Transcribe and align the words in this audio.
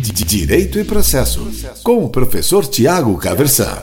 Direito 0.00 0.78
e 0.78 0.84
Processo, 0.84 1.50
com 1.82 2.04
o 2.04 2.08
professor 2.08 2.64
Tiago 2.64 3.18
Caversan. 3.18 3.82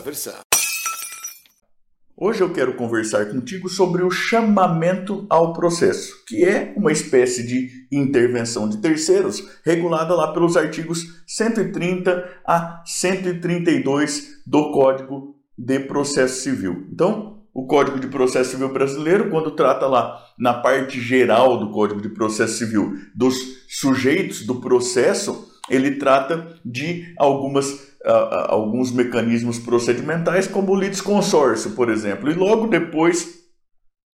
Hoje 2.15 2.39
eu 2.39 2.53
quero 2.53 2.75
conversar 2.75 3.25
contigo 3.25 3.67
sobre 3.67 4.01
o 4.01 4.09
chamamento 4.09 5.25
ao 5.29 5.51
processo, 5.51 6.23
que 6.25 6.45
é 6.45 6.73
uma 6.77 6.93
espécie 6.93 7.45
de 7.45 7.69
intervenção 7.91 8.69
de 8.69 8.77
terceiros 8.77 9.43
regulada 9.65 10.15
lá 10.15 10.31
pelos 10.31 10.55
artigos 10.55 11.21
130 11.27 12.25
a 12.47 12.81
132 12.85 14.41
do 14.47 14.71
Código 14.71 15.35
de 15.57 15.81
Processo 15.81 16.41
Civil. 16.41 16.87
Então, 16.93 17.43
o 17.53 17.67
Código 17.67 17.99
de 17.99 18.07
Processo 18.07 18.51
Civil 18.51 18.71
brasileiro, 18.71 19.29
quando 19.29 19.51
trata 19.51 19.85
lá 19.85 20.17
na 20.39 20.53
parte 20.53 21.01
geral 21.01 21.57
do 21.57 21.71
Código 21.71 22.01
de 22.01 22.09
Processo 22.09 22.57
Civil 22.57 22.95
dos 23.13 23.35
sujeitos 23.67 24.45
do 24.45 24.61
processo, 24.61 25.54
ele 25.69 25.91
trata 25.95 26.55
de 26.63 27.13
algumas, 27.17 27.71
uh, 28.05 28.47
alguns 28.47 28.91
mecanismos 28.91 29.59
procedimentais, 29.59 30.47
como 30.47 30.71
o 30.71 30.79
litisconsórcio, 30.79 31.71
por 31.71 31.89
exemplo. 31.89 32.31
E 32.31 32.33
logo 32.33 32.67
depois 32.67 33.43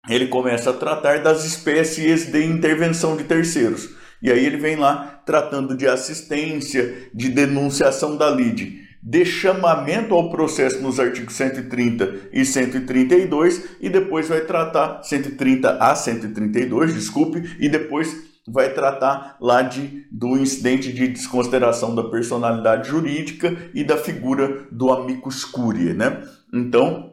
ele 0.08 0.28
começa 0.28 0.70
a 0.70 0.74
tratar 0.74 1.22
das 1.22 1.44
espécies 1.44 2.30
de 2.30 2.44
intervenção 2.44 3.16
de 3.16 3.24
terceiros. 3.24 3.90
E 4.22 4.30
aí 4.30 4.44
ele 4.44 4.56
vem 4.56 4.76
lá 4.76 5.22
tratando 5.24 5.76
de 5.76 5.86
assistência, 5.86 7.08
de 7.14 7.28
denunciação 7.28 8.16
da 8.16 8.30
lide 8.30 8.88
de 9.02 9.24
chamamento 9.24 10.14
ao 10.14 10.28
processo 10.28 10.82
nos 10.82 10.98
artigos 10.98 11.34
130 11.34 12.28
e 12.32 12.44
132 12.44 13.76
e 13.80 13.88
depois 13.88 14.28
vai 14.28 14.40
tratar 14.42 15.02
130 15.02 15.78
a 15.78 15.94
132, 15.94 16.94
desculpe, 16.94 17.56
e 17.58 17.68
depois 17.68 18.27
vai 18.50 18.72
tratar 18.72 19.36
lá 19.40 19.62
de, 19.62 20.06
do 20.10 20.36
incidente 20.36 20.92
de 20.92 21.08
desconsideração 21.08 21.94
da 21.94 22.04
personalidade 22.04 22.88
jurídica 22.88 23.56
e 23.74 23.84
da 23.84 23.96
figura 23.96 24.66
do 24.70 24.90
amicus 24.90 25.44
curiae, 25.44 25.94
né? 25.94 26.22
Então, 26.52 27.08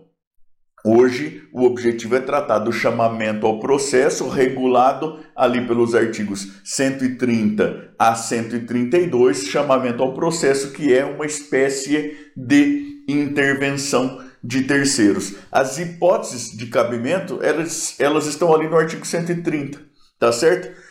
Hoje, 0.87 1.41
o 1.51 1.63
objetivo 1.63 2.15
é 2.15 2.19
tratar 2.19 2.59
do 2.59 2.71
chamamento 2.71 3.47
ao 3.47 3.59
processo 3.59 4.29
regulado 4.29 5.19
ali 5.35 5.65
pelos 5.65 5.95
artigos 5.95 6.61
130 6.63 7.95
a 7.97 8.13
132, 8.13 9.47
chamamento 9.47 10.03
ao 10.03 10.13
processo, 10.13 10.73
que 10.73 10.93
é 10.93 11.03
uma 11.03 11.25
espécie 11.25 12.15
de 12.37 13.03
intervenção 13.07 14.23
de 14.43 14.61
terceiros. 14.61 15.33
As 15.51 15.79
hipóteses 15.79 16.55
de 16.55 16.67
cabimento, 16.67 17.39
elas, 17.41 17.99
elas 17.99 18.27
estão 18.27 18.53
ali 18.53 18.69
no 18.69 18.77
artigo 18.77 19.03
130, 19.03 19.81
tá 20.19 20.31
certo? 20.31 20.84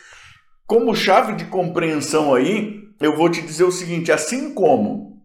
Como 0.67 0.95
chave 0.95 1.33
de 1.33 1.45
compreensão 1.45 2.33
aí, 2.33 2.81
eu 2.99 3.15
vou 3.15 3.29
te 3.29 3.41
dizer 3.41 3.65
o 3.65 3.71
seguinte: 3.71 4.11
assim 4.11 4.53
como 4.53 5.21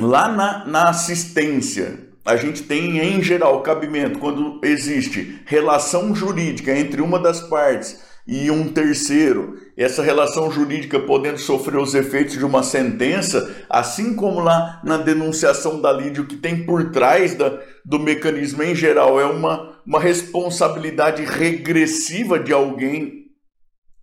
lá 0.00 0.28
na, 0.28 0.64
na 0.64 0.90
assistência 0.90 2.06
a 2.24 2.36
gente 2.36 2.62
tem 2.64 2.98
em 2.98 3.22
geral 3.22 3.62
cabimento 3.62 4.18
quando 4.18 4.60
existe 4.64 5.40
relação 5.46 6.14
jurídica 6.14 6.76
entre 6.76 7.00
uma 7.00 7.20
das 7.20 7.40
partes 7.40 8.04
e 8.26 8.50
um 8.50 8.68
terceiro, 8.68 9.54
essa 9.76 10.02
relação 10.02 10.50
jurídica 10.50 10.98
podendo 10.98 11.38
sofrer 11.38 11.78
os 11.78 11.94
efeitos 11.94 12.36
de 12.36 12.44
uma 12.44 12.64
sentença, 12.64 13.54
assim 13.70 14.16
como 14.16 14.40
lá 14.40 14.80
na 14.82 14.96
denunciação 14.96 15.80
da 15.80 15.92
lide, 15.92 16.20
o 16.20 16.26
que 16.26 16.34
tem 16.34 16.64
por 16.66 16.90
trás 16.90 17.36
da, 17.36 17.60
do 17.84 18.00
mecanismo 18.00 18.64
em 18.64 18.74
geral 18.74 19.20
é 19.20 19.26
uma, 19.26 19.78
uma 19.86 20.00
responsabilidade 20.00 21.22
regressiva 21.22 22.40
de 22.40 22.52
alguém 22.52 23.25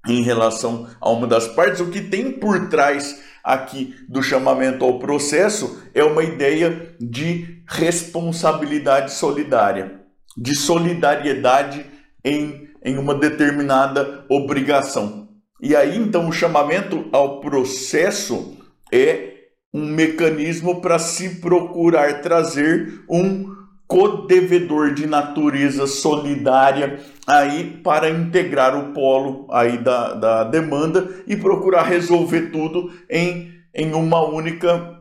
em 0.08 0.22
relação 0.22 0.88
a 1.00 1.10
uma 1.10 1.28
das 1.28 1.48
partes, 1.48 1.80
o 1.80 1.90
que 1.90 2.02
tem 2.02 2.32
por 2.32 2.68
trás 2.68 3.22
aqui 3.44 3.96
do 4.08 4.22
chamamento 4.22 4.84
ao 4.84 5.00
processo 5.00 5.82
é 5.94 6.04
uma 6.04 6.24
ideia 6.24 6.96
de 7.00 7.64
responsabilidade 7.68 9.14
solidária, 9.14 10.02
de 10.38 10.56
solidariedade 10.56 11.86
em, 12.24 12.70
em 12.84 12.98
uma 12.98 13.16
determinada 13.16 14.26
obrigação. 14.30 15.30
E 15.62 15.76
aí 15.76 15.98
então 15.98 16.28
o 16.28 16.34
chamamento 16.34 17.08
ao 17.12 17.40
processo 17.40 18.58
é 18.92 19.34
um 19.74 19.86
mecanismo 19.86 20.82
para 20.82 21.00
se 21.00 21.42
procurar 21.42 22.22
trazer 22.22 23.04
um 23.10 23.63
codevedor 23.94 24.96
de 24.96 25.06
natureza 25.06 25.86
solidária 25.86 27.00
aí 27.28 27.80
para 27.84 28.10
integrar 28.10 28.76
o 28.76 28.92
polo 28.92 29.48
aí 29.52 29.78
da, 29.78 30.16
da 30.16 30.44
demanda 30.46 31.08
e 31.28 31.36
procurar 31.36 31.84
resolver 31.84 32.50
tudo 32.50 32.92
em, 33.08 33.52
em 33.72 33.94
uma 33.94 34.28
única 34.28 35.00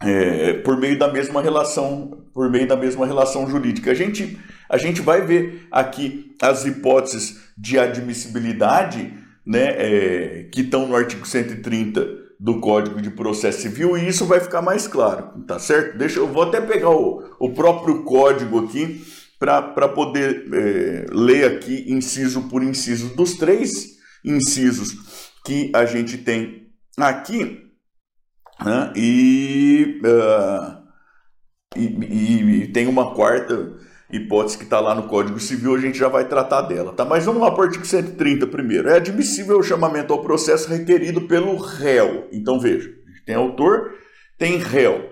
é, 0.00 0.52
por 0.52 0.78
meio 0.78 0.96
da 0.96 1.12
mesma 1.12 1.42
relação 1.42 2.22
por 2.32 2.48
meio 2.48 2.66
da 2.68 2.76
mesma 2.76 3.04
relação 3.04 3.50
jurídica. 3.50 3.90
A 3.90 3.94
gente 3.94 4.38
a 4.68 4.78
gente 4.78 5.02
vai 5.02 5.22
ver 5.22 5.66
aqui 5.68 6.36
as 6.40 6.64
hipóteses 6.64 7.40
de 7.58 7.76
admissibilidade 7.76 9.12
né 9.44 9.66
é, 9.76 10.48
que 10.52 10.60
estão 10.60 10.86
no 10.86 10.94
artigo 10.94 11.26
130 11.26 12.21
do 12.42 12.58
Código 12.58 13.00
de 13.00 13.08
Processo 13.08 13.62
Civil 13.62 13.96
e 13.96 14.08
isso 14.08 14.26
vai 14.26 14.40
ficar 14.40 14.60
mais 14.60 14.88
claro, 14.88 15.44
tá 15.46 15.60
certo? 15.60 15.96
Deixa 15.96 16.18
eu 16.18 16.26
vou 16.26 16.42
até 16.42 16.60
pegar 16.60 16.90
o, 16.90 17.22
o 17.38 17.50
próprio 17.54 18.02
código 18.02 18.64
aqui 18.64 19.00
para 19.38 19.88
poder 19.88 20.52
é, 20.52 21.06
ler 21.12 21.44
aqui 21.44 21.84
inciso 21.86 22.48
por 22.48 22.60
inciso 22.64 23.14
dos 23.14 23.34
três 23.34 23.92
incisos 24.24 25.30
que 25.44 25.70
a 25.72 25.84
gente 25.84 26.18
tem 26.18 26.66
aqui 26.98 27.60
né? 28.64 28.92
e, 28.96 30.00
uh, 30.04 30.82
e, 31.76 31.84
e, 31.84 32.62
e 32.64 32.72
tem 32.72 32.88
uma 32.88 33.14
quarta 33.14 33.72
hipótese 34.12 34.58
que 34.58 34.64
está 34.64 34.78
lá 34.78 34.94
no 34.94 35.04
Código 35.04 35.40
Civil, 35.40 35.74
a 35.74 35.80
gente 35.80 35.98
já 35.98 36.08
vai 36.08 36.28
tratar 36.28 36.62
dela, 36.62 36.92
tá? 36.92 37.04
Mas 37.04 37.24
vamos 37.24 37.40
lá 37.40 37.50
para 37.50 37.62
o 37.62 37.64
artigo 37.64 37.84
130 37.84 38.46
primeiro. 38.46 38.88
É 38.88 38.96
admissível 38.96 39.58
o 39.58 39.62
chamamento 39.62 40.12
ao 40.12 40.22
processo 40.22 40.68
requerido 40.68 41.22
pelo 41.22 41.56
réu. 41.56 42.28
Então 42.30 42.60
veja, 42.60 42.90
tem 43.24 43.34
autor, 43.34 43.94
tem 44.38 44.58
réu. 44.58 45.10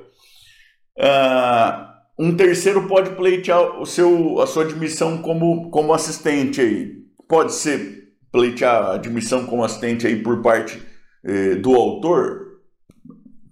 Uh, 0.99 1.91
um 2.19 2.37
terceiro 2.37 2.87
pode 2.87 3.11
pleitear 3.17 3.81
o 3.81 3.87
seu, 3.87 4.41
a 4.41 4.47
sua 4.47 4.65
admissão 4.65 5.23
como, 5.23 5.71
como 5.71 5.95
assistente 5.95 6.61
aí. 6.61 7.01
Pode 7.27 7.55
ser 7.55 8.11
pleitear 8.31 8.85
a 8.85 8.95
admissão 8.97 9.47
como 9.47 9.65
assistente 9.65 10.07
aí 10.07 10.23
por 10.23 10.43
parte 10.43 10.81
eh, 11.25 11.55
do 11.55 11.75
autor? 11.75 12.50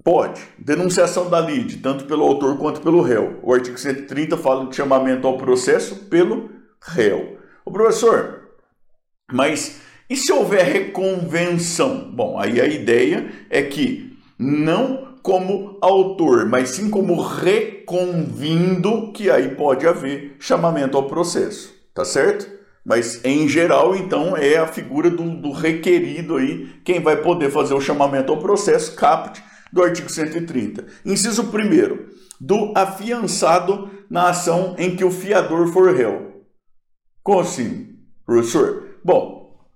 Pode. 0.09 0.41
Denunciação 0.57 1.29
da 1.29 1.39
lide, 1.39 1.77
tanto 1.77 2.07
pelo 2.07 2.25
autor 2.25 2.57
quanto 2.57 2.81
pelo 2.81 3.03
réu. 3.03 3.39
O 3.43 3.53
artigo 3.53 3.77
130 3.77 4.39
fala 4.39 4.65
de 4.65 4.75
chamamento 4.75 5.27
ao 5.27 5.37
processo 5.37 5.97
pelo 6.07 6.49
réu. 6.81 7.37
O 7.63 7.71
professor, 7.71 8.41
mas 9.31 9.83
e 10.09 10.17
se 10.17 10.33
houver 10.33 10.65
reconvenção? 10.65 12.11
Bom, 12.11 12.39
aí 12.39 12.59
a 12.59 12.65
ideia 12.65 13.31
é 13.51 13.61
que 13.61 14.19
não 14.39 15.19
como 15.23 15.77
autor, 15.83 16.47
mas 16.47 16.71
sim 16.71 16.89
como 16.89 17.21
reconvindo, 17.21 19.13
que 19.13 19.31
aí 19.31 19.57
pode 19.57 19.87
haver 19.87 20.37
chamamento 20.41 20.97
ao 20.97 21.07
processo, 21.07 21.75
tá 21.93 22.07
certo? 22.07 22.51
Mas 22.83 23.23
em 23.23 23.47
geral, 23.47 23.95
então, 23.95 24.35
é 24.35 24.57
a 24.57 24.67
figura 24.67 25.11
do, 25.11 25.37
do 25.37 25.53
requerido 25.53 26.39
aí, 26.39 26.81
quem 26.83 26.99
vai 26.99 27.17
poder 27.19 27.51
fazer 27.51 27.75
o 27.75 27.81
chamamento 27.83 28.33
ao 28.33 28.39
processo, 28.39 28.97
caput, 28.97 29.47
do 29.73 29.83
artigo 29.83 30.09
130. 30.09 30.87
Inciso 31.05 31.43
1 31.43 32.09
do 32.41 32.73
afiançado 32.77 33.91
na 34.09 34.31
ação 34.31 34.75
em 34.79 34.95
que 34.95 35.05
o 35.05 35.11
fiador 35.11 35.69
for 35.69 35.95
réu. 35.95 36.45
Como 37.23 37.41
assim, 37.41 37.97
professor? 38.25 38.85
Bom, 39.05 39.67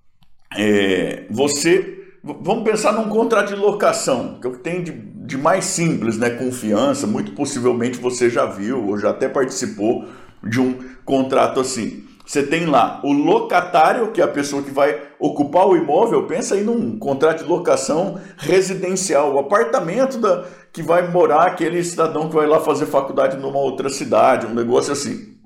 é, 0.57 1.27
você. 1.31 1.99
Vamos 2.25 2.63
pensar 2.63 2.93
num 2.93 3.09
contrato 3.09 3.49
de 3.49 3.57
locação, 3.57 4.39
que 4.41 4.47
é 4.47 4.51
o 4.51 4.53
que 4.53 4.61
tem 4.61 4.83
de, 4.83 4.93
de 4.93 5.37
mais 5.37 5.65
simples, 5.65 6.17
né? 6.17 6.31
Confiança. 6.31 7.07
Muito 7.07 7.33
possivelmente 7.33 7.99
você 7.99 8.31
já 8.31 8.47
viu 8.47 8.87
ou 8.87 8.99
já 8.99 9.11
até 9.11 9.29
participou 9.29 10.07
de 10.43 10.61
um 10.61 10.79
contrato 11.05 11.59
assim. 11.59 12.05
Você 12.25 12.43
tem 12.43 12.67
lá 12.67 13.01
o 13.03 13.13
locatário, 13.13 14.13
que 14.13 14.21
é 14.21 14.25
a 14.25 14.29
pessoa 14.29 14.63
que 14.63 14.71
vai 14.71 15.01
ocupar 15.19 15.67
o 15.67 15.77
imóvel. 15.77 16.27
Pensa 16.27 16.55
aí 16.55 16.63
num 16.63 16.99
contrato 16.99 17.43
de 17.43 17.49
locação 17.49 18.21
residencial, 18.39 19.35
o 19.35 19.39
apartamento 19.39 20.19
da, 20.19 20.45
que 20.73 20.83
vai 20.83 21.11
morar 21.11 21.47
aquele 21.47 21.83
cidadão 21.83 22.29
que 22.29 22.35
vai 22.35 22.47
lá 22.47 22.61
fazer 22.61 22.87
faculdade 22.87 23.37
numa 23.37 23.59
outra 23.59 23.89
cidade, 23.89 24.47
um 24.47 24.55
negócio 24.55 24.93
assim. 24.93 25.37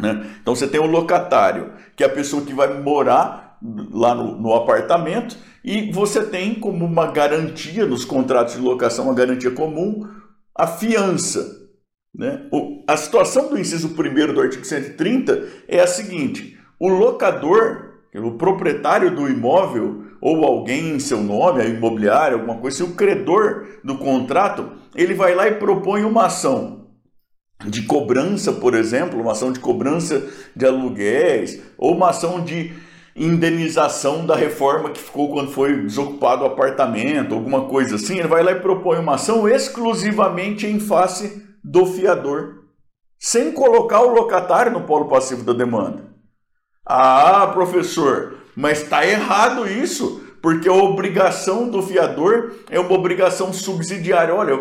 Né? 0.00 0.36
Então 0.40 0.54
você 0.54 0.66
tem 0.66 0.80
o 0.80 0.86
locatário, 0.86 1.72
que 1.96 2.04
é 2.04 2.06
a 2.06 2.10
pessoa 2.10 2.44
que 2.44 2.52
vai 2.52 2.80
morar 2.80 3.58
lá 3.90 4.14
no, 4.14 4.36
no 4.38 4.54
apartamento, 4.54 5.36
e 5.64 5.90
você 5.90 6.22
tem 6.22 6.54
como 6.54 6.84
uma 6.84 7.06
garantia 7.10 7.86
nos 7.86 8.04
contratos 8.04 8.54
de 8.54 8.60
locação, 8.60 9.06
uma 9.06 9.14
garantia 9.14 9.50
comum, 9.50 10.06
a 10.54 10.66
fiança. 10.66 11.63
Né? 12.14 12.46
O, 12.52 12.84
a 12.86 12.96
situação 12.96 13.48
do 13.48 13.58
inciso 13.58 13.88
1 13.88 14.32
do 14.32 14.40
artigo 14.40 14.64
130 14.64 15.48
é 15.66 15.80
a 15.80 15.86
seguinte: 15.86 16.58
o 16.78 16.88
locador 16.88 17.94
o 18.20 18.32
proprietário 18.32 19.14
do 19.14 19.28
imóvel 19.28 20.04
ou 20.20 20.44
alguém 20.44 20.94
em 20.94 20.98
seu 20.98 21.20
nome, 21.20 21.60
a 21.60 21.66
imobiliária, 21.66 22.36
alguma 22.36 22.56
coisa, 22.56 22.78
se 22.78 22.82
o 22.82 22.94
credor 22.94 23.66
do 23.82 23.98
contrato, 23.98 24.70
ele 24.94 25.14
vai 25.14 25.34
lá 25.34 25.48
e 25.48 25.56
propõe 25.56 26.04
uma 26.04 26.26
ação 26.26 26.86
de 27.66 27.82
cobrança, 27.82 28.52
por 28.52 28.74
exemplo, 28.74 29.20
uma 29.20 29.32
ação 29.32 29.52
de 29.52 29.58
cobrança 29.58 30.26
de 30.54 30.64
aluguéis 30.64 31.60
ou 31.76 31.94
uma 31.94 32.10
ação 32.10 32.42
de 32.42 32.72
indenização 33.16 34.26
da 34.26 34.34
reforma 34.34 34.90
que 34.90 35.00
ficou 35.00 35.30
quando 35.30 35.50
foi 35.50 35.82
desocupado 35.82 36.42
o 36.42 36.46
apartamento, 36.46 37.34
alguma 37.34 37.66
coisa 37.66 37.96
assim, 37.96 38.18
ele 38.18 38.28
vai 38.28 38.42
lá 38.42 38.52
e 38.52 38.60
propõe 38.60 38.98
uma 38.98 39.14
ação 39.14 39.48
exclusivamente 39.48 40.66
em 40.66 40.80
face 40.80 41.42
do 41.64 41.86
fiador, 41.86 42.64
sem 43.18 43.52
colocar 43.52 44.02
o 44.02 44.12
locatário 44.12 44.70
no 44.70 44.82
polo 44.82 45.08
passivo 45.08 45.42
da 45.42 45.54
demanda. 45.54 46.04
Ah, 46.84 47.46
professor, 47.54 48.36
mas 48.54 48.82
está 48.82 49.06
errado 49.06 49.66
isso, 49.66 50.22
porque 50.42 50.68
a 50.68 50.74
obrigação 50.74 51.70
do 51.70 51.82
fiador 51.82 52.52
é 52.68 52.78
uma 52.78 52.92
obrigação 52.92 53.50
subsidiária. 53.50 54.34
Olha, 54.34 54.58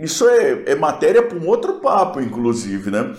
isso 0.00 0.26
é, 0.26 0.62
é 0.72 0.74
matéria 0.74 1.22
para 1.22 1.36
um 1.36 1.46
outro 1.46 1.74
papo, 1.80 2.20
inclusive, 2.20 2.90
né? 2.90 3.14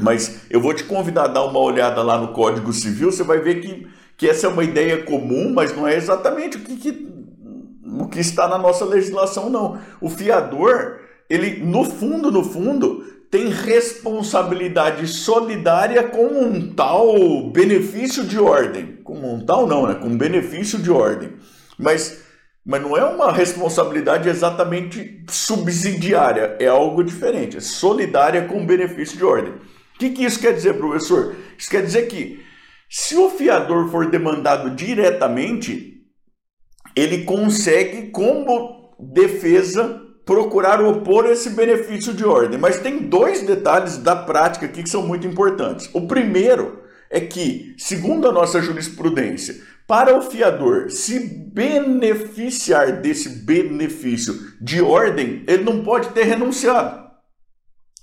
Mas 0.00 0.42
eu 0.50 0.60
vou 0.60 0.74
te 0.74 0.84
convidar 0.84 1.24
a 1.24 1.28
dar 1.28 1.44
uma 1.44 1.58
olhada 1.58 2.02
lá 2.02 2.18
no 2.18 2.32
Código 2.32 2.72
Civil, 2.72 3.10
você 3.10 3.22
vai 3.22 3.40
ver 3.40 3.60
que, 3.60 3.88
que 4.16 4.28
essa 4.28 4.46
é 4.46 4.50
uma 4.50 4.64
ideia 4.64 5.02
comum, 5.04 5.52
mas 5.52 5.74
não 5.74 5.86
é 5.86 5.96
exatamente 5.96 6.56
o 6.56 6.60
que, 6.60 6.76
que, 6.76 7.08
o 8.00 8.08
que 8.08 8.20
está 8.20 8.48
na 8.48 8.58
nossa 8.58 8.84
legislação, 8.84 9.48
não. 9.48 9.80
O 10.00 10.08
fiador, 10.08 11.00
ele, 11.34 11.64
no 11.64 11.84
fundo, 11.84 12.30
no 12.30 12.44
fundo, 12.44 13.04
tem 13.30 13.48
responsabilidade 13.48 15.08
solidária 15.08 16.04
com 16.04 16.26
um 16.26 16.72
tal 16.72 17.50
benefício 17.50 18.24
de 18.24 18.38
ordem. 18.38 18.98
Com 19.02 19.34
um 19.34 19.44
tal 19.44 19.66
não, 19.66 19.86
né? 19.86 19.94
Com 19.94 20.16
benefício 20.16 20.78
de 20.78 20.90
ordem. 20.90 21.32
Mas, 21.76 22.22
mas 22.64 22.80
não 22.80 22.96
é 22.96 23.04
uma 23.04 23.32
responsabilidade 23.32 24.28
exatamente 24.28 25.24
subsidiária, 25.28 26.56
é 26.60 26.66
algo 26.66 27.02
diferente, 27.02 27.56
é 27.56 27.60
solidária 27.60 28.46
com 28.46 28.64
benefício 28.64 29.16
de 29.16 29.24
ordem. 29.24 29.54
O 29.54 29.98
que, 29.98 30.10
que 30.10 30.24
isso 30.24 30.38
quer 30.38 30.52
dizer, 30.52 30.74
professor? 30.74 31.34
Isso 31.58 31.70
quer 31.70 31.82
dizer 31.82 32.06
que 32.06 32.40
se 32.88 33.16
o 33.16 33.30
fiador 33.30 33.90
for 33.90 34.08
demandado 34.08 34.70
diretamente, 34.70 36.02
ele 36.94 37.24
consegue, 37.24 38.10
como 38.10 38.94
defesa, 39.00 40.00
procurar 40.24 40.82
opor 40.82 41.26
esse 41.26 41.50
benefício 41.50 42.14
de 42.14 42.24
ordem. 42.24 42.58
Mas 42.58 42.80
tem 42.80 42.98
dois 42.98 43.42
detalhes 43.42 43.98
da 43.98 44.16
prática 44.16 44.66
aqui 44.66 44.82
que 44.82 44.90
são 44.90 45.06
muito 45.06 45.26
importantes. 45.26 45.88
O 45.92 46.06
primeiro 46.06 46.82
é 47.10 47.20
que, 47.20 47.74
segundo 47.78 48.28
a 48.28 48.32
nossa 48.32 48.60
jurisprudência, 48.60 49.56
para 49.86 50.16
o 50.16 50.22
fiador 50.22 50.90
se 50.90 51.20
beneficiar 51.20 53.00
desse 53.02 53.28
benefício 53.28 54.34
de 54.60 54.80
ordem, 54.80 55.44
ele 55.46 55.62
não 55.62 55.84
pode 55.84 56.08
ter 56.08 56.24
renunciado. 56.24 57.04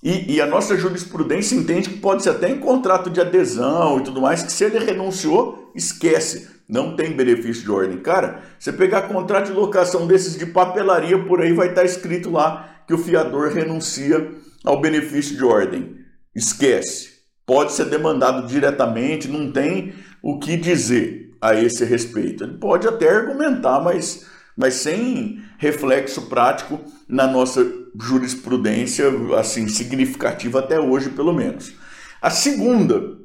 E, 0.03 0.35
e, 0.35 0.41
a 0.41 0.47
nossa 0.47 0.75
jurisprudência 0.75 1.55
entende 1.55 1.89
que 1.89 1.99
pode 1.99 2.23
ser 2.23 2.31
até 2.31 2.49
em 2.49 2.59
contrato 2.59 3.09
de 3.09 3.21
adesão 3.21 3.99
e 3.99 4.03
tudo 4.03 4.19
mais, 4.19 4.41
que 4.41 4.51
se 4.51 4.63
ele 4.63 4.79
renunciou, 4.79 5.71
esquece 5.75 6.49
não 6.71 6.95
tem 6.95 7.11
benefício 7.11 7.63
de 7.63 7.69
ordem. 7.69 7.97
Cara, 7.97 8.43
você 8.57 8.71
pegar 8.71 9.01
contrato 9.01 9.47
de 9.47 9.51
locação 9.51 10.07
desses 10.07 10.37
de 10.37 10.45
papelaria 10.45 11.21
por 11.25 11.41
aí, 11.41 11.51
vai 11.51 11.67
estar 11.67 11.83
escrito 11.83 12.31
lá 12.31 12.83
que 12.87 12.93
o 12.93 12.97
fiador 12.97 13.51
renuncia 13.51 14.31
ao 14.63 14.79
benefício 14.79 15.35
de 15.35 15.43
ordem. 15.43 15.97
Esquece. 16.33 17.09
Pode 17.45 17.73
ser 17.73 17.89
demandado 17.89 18.47
diretamente, 18.47 19.27
não 19.27 19.51
tem 19.51 19.93
o 20.23 20.39
que 20.39 20.55
dizer 20.55 21.35
a 21.41 21.53
esse 21.53 21.83
respeito. 21.83 22.45
Ele 22.45 22.57
pode 22.57 22.87
até 22.87 23.09
argumentar, 23.09 23.81
mas, 23.81 24.25
mas 24.55 24.75
sem 24.75 25.41
reflexo 25.57 26.29
prático 26.29 26.79
na 27.05 27.27
nossa 27.27 27.69
jurisprudência, 27.99 29.11
assim, 29.37 29.67
significativa 29.67 30.59
até 30.59 30.79
hoje, 30.79 31.09
pelo 31.09 31.33
menos. 31.33 31.73
A 32.21 32.29
segunda 32.29 33.19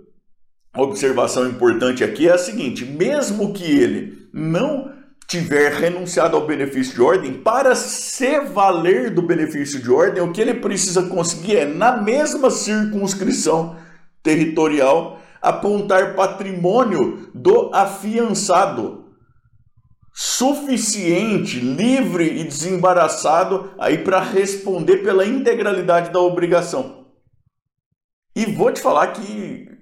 observação 0.76 1.48
importante 1.48 2.04
aqui 2.04 2.28
é 2.28 2.32
a 2.32 2.38
seguinte: 2.38 2.84
mesmo 2.84 3.52
que 3.52 3.64
ele 3.64 4.28
não 4.32 4.94
tiver 5.26 5.72
renunciado 5.72 6.36
ao 6.36 6.46
benefício 6.46 6.94
de 6.94 7.02
ordem, 7.02 7.32
para 7.34 7.74
se 7.74 8.40
valer 8.40 9.12
do 9.12 9.22
benefício 9.22 9.80
de 9.80 9.90
ordem, 9.90 10.22
o 10.22 10.32
que 10.32 10.40
ele 10.40 10.54
precisa 10.54 11.02
conseguir 11.02 11.56
é, 11.56 11.64
na 11.64 11.96
mesma 11.96 12.50
circunscrição 12.50 13.76
territorial, 14.22 15.20
apontar 15.42 16.14
patrimônio 16.14 17.30
do 17.34 17.70
afiançado 17.74 19.04
suficiente, 20.18 21.60
livre 21.60 22.40
e 22.40 22.44
desembaraçado 22.44 23.70
aí 23.78 23.98
para 23.98 24.18
responder 24.18 24.98
pela 24.98 25.26
integralidade 25.26 26.10
da 26.10 26.20
obrigação. 26.20 27.06
E 28.34 28.46
vou 28.46 28.72
te 28.72 28.80
falar 28.80 29.08
que 29.08 29.75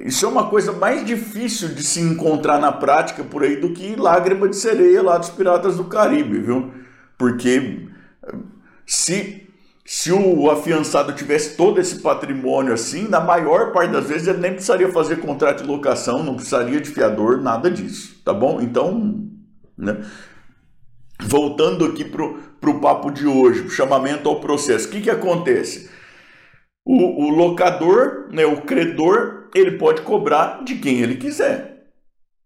isso 0.00 0.24
é 0.24 0.28
uma 0.28 0.48
coisa 0.48 0.72
mais 0.72 1.04
difícil 1.04 1.68
de 1.68 1.82
se 1.82 2.00
encontrar 2.00 2.58
na 2.58 2.72
prática 2.72 3.22
por 3.22 3.42
aí 3.42 3.56
do 3.56 3.72
que 3.72 3.94
lágrima 3.94 4.48
de 4.48 4.56
sereia 4.56 5.02
lá 5.02 5.18
dos 5.18 5.28
Piratas 5.28 5.76
do 5.76 5.84
Caribe, 5.84 6.40
viu? 6.40 6.72
Porque 7.18 7.86
se 8.86 9.46
se 9.88 10.10
o 10.10 10.50
afiançado 10.50 11.12
tivesse 11.12 11.56
todo 11.56 11.80
esse 11.80 12.00
patrimônio 12.00 12.72
assim, 12.72 13.06
na 13.06 13.20
maior 13.20 13.72
parte 13.72 13.92
das 13.92 14.08
vezes 14.08 14.26
ele 14.26 14.38
nem 14.38 14.52
precisaria 14.52 14.90
fazer 14.90 15.20
contrato 15.20 15.62
de 15.62 15.68
locação, 15.68 16.24
não 16.24 16.34
precisaria 16.34 16.80
de 16.80 16.90
fiador, 16.90 17.40
nada 17.40 17.70
disso, 17.70 18.20
tá 18.24 18.34
bom? 18.34 18.60
Então, 18.60 19.28
né? 19.78 20.04
Voltando 21.22 21.84
aqui 21.84 22.04
pro, 22.04 22.34
pro 22.60 22.80
papo 22.80 23.12
de 23.12 23.28
hoje, 23.28 23.60
o 23.60 23.70
chamamento 23.70 24.28
ao 24.28 24.40
processo, 24.40 24.88
o 24.88 24.90
que 24.90 25.02
que 25.02 25.10
acontece? 25.10 25.88
O, 26.84 27.24
o 27.24 27.30
locador, 27.30 28.28
né, 28.32 28.44
o 28.44 28.62
credor, 28.62 29.45
ele 29.54 29.72
pode 29.72 30.02
cobrar 30.02 30.62
de 30.64 30.76
quem 30.76 31.00
ele 31.00 31.16
quiser. 31.16 31.90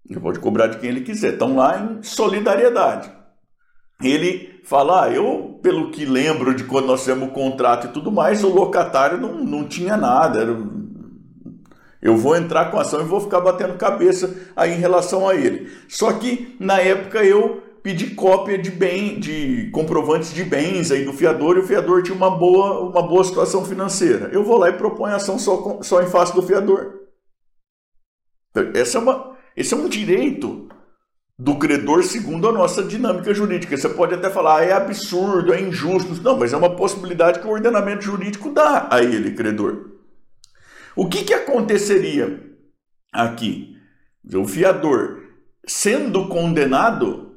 Ele 0.08 0.20
pode 0.20 0.40
cobrar 0.40 0.66
de 0.66 0.78
quem 0.78 0.90
ele 0.90 1.02
quiser. 1.02 1.34
Estão 1.34 1.56
lá 1.56 1.78
em 1.78 2.02
solidariedade. 2.02 3.10
Ele 4.02 4.60
fala, 4.64 5.04
ah, 5.04 5.10
eu, 5.10 5.58
pelo 5.62 5.90
que 5.90 6.04
lembro 6.04 6.54
de 6.54 6.64
quando 6.64 6.86
nós 6.86 7.00
fizemos 7.00 7.28
o 7.28 7.32
contrato 7.32 7.86
e 7.86 7.90
tudo 7.90 8.10
mais, 8.10 8.42
o 8.42 8.48
locatário 8.48 9.18
não, 9.18 9.44
não 9.44 9.64
tinha 9.64 9.96
nada. 9.96 10.40
Era, 10.40 10.56
eu 12.02 12.16
vou 12.16 12.36
entrar 12.36 12.70
com 12.70 12.78
ação 12.78 13.00
e 13.00 13.04
vou 13.04 13.20
ficar 13.20 13.40
batendo 13.40 13.74
cabeça 13.74 14.34
aí 14.56 14.72
em 14.72 14.78
relação 14.78 15.28
a 15.28 15.34
ele. 15.34 15.70
Só 15.88 16.12
que 16.14 16.56
na 16.58 16.80
época 16.80 17.22
eu 17.22 17.62
pedi 17.82 18.14
cópia 18.14 18.58
de 18.58 18.70
bem, 18.70 19.18
de 19.18 19.70
comprovantes 19.70 20.32
de 20.32 20.44
bens 20.44 20.90
aí 20.90 21.04
do 21.04 21.12
fiador 21.12 21.56
e 21.56 21.60
o 21.60 21.66
fiador 21.66 22.02
tinha 22.02 22.16
uma 22.16 22.30
boa, 22.30 22.80
uma 22.90 23.02
boa 23.02 23.24
situação 23.24 23.64
financeira. 23.64 24.30
Eu 24.32 24.44
vou 24.44 24.58
lá 24.58 24.68
e 24.68 24.74
proponho 24.74 25.14
ação 25.14 25.38
só, 25.38 25.80
só 25.82 26.02
em 26.02 26.10
face 26.10 26.34
do 26.34 26.42
fiador. 26.42 27.00
Essa 28.74 28.98
é 28.98 29.00
uma, 29.00 29.36
esse 29.56 29.74
é 29.74 29.76
um 29.76 29.88
direito 29.88 30.68
do 31.38 31.56
credor 31.56 32.02
segundo 32.04 32.48
a 32.48 32.52
nossa 32.52 32.82
dinâmica 32.82 33.32
jurídica. 33.32 33.76
Você 33.76 33.88
pode 33.88 34.14
até 34.14 34.28
falar, 34.28 34.58
ah, 34.58 34.64
é 34.64 34.72
absurdo, 34.72 35.54
é 35.54 35.60
injusto. 35.60 36.22
Não, 36.22 36.38
mas 36.38 36.52
é 36.52 36.56
uma 36.56 36.76
possibilidade 36.76 37.40
que 37.40 37.46
o 37.46 37.50
ordenamento 37.50 38.04
jurídico 38.04 38.50
dá 38.50 38.88
a 38.90 39.02
ele, 39.02 39.32
credor. 39.32 39.90
O 40.94 41.08
que, 41.08 41.24
que 41.24 41.32
aconteceria 41.32 42.40
aqui? 43.10 43.74
O 44.34 44.46
fiador, 44.46 45.22
sendo 45.66 46.28
condenado, 46.28 47.29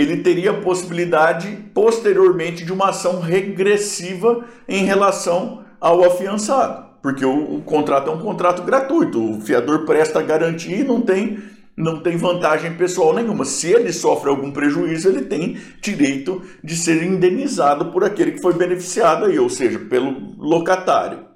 ele 0.00 0.18
teria 0.18 0.52
a 0.52 0.60
possibilidade, 0.60 1.48
posteriormente, 1.74 2.64
de 2.64 2.72
uma 2.72 2.90
ação 2.90 3.20
regressiva 3.20 4.44
em 4.68 4.84
relação 4.84 5.64
ao 5.80 6.04
afiançado 6.04 6.88
porque 7.02 7.24
o, 7.24 7.56
o, 7.56 7.62
contrato 7.62 8.10
é 8.10 8.12
um 8.12 8.18
contrato 8.18 8.62
gratuito. 8.62 9.18
O 9.18 9.40
fiador 9.40 9.84
presta 9.84 10.22
garantia 10.22 10.76
e 10.76 10.84
não 10.84 11.00
tem, 11.00 11.38
não 11.76 12.00
tem 12.00 12.16
vantagem 12.16 12.76
pessoal 12.76 13.14
nenhuma. 13.14 13.44
Se 13.44 13.72
ele 13.72 13.92
sofre 13.92 14.28
algum 14.28 14.50
prejuízo, 14.50 15.08
ele 15.08 15.22
tem 15.22 15.56
direito 15.80 16.42
de 16.62 16.76
ser 16.76 17.02
indenizado 17.02 17.86
por 17.92 18.04
aquele 18.04 18.32
que 18.32 18.42
foi 18.42 18.52
beneficiado 18.52 19.26
aí, 19.26 19.38
ou 19.38 19.48
seja, 19.48 19.78
pelo 19.78 20.34
locatário. 20.36 21.26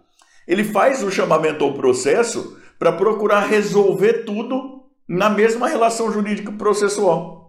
Ele 0.46 0.64
faz 0.64 1.02
o 1.02 1.10
chamamento 1.10 1.64
ao 1.64 1.74
processo 1.74 2.58
para 2.78 2.92
procurar 2.92 3.46
resolver 3.46 4.24
tudo 4.24 4.82
na 5.08 5.30
mesma 5.30 5.68
relação 5.68 6.12
jurídica 6.12 6.50
processual. 6.52 7.41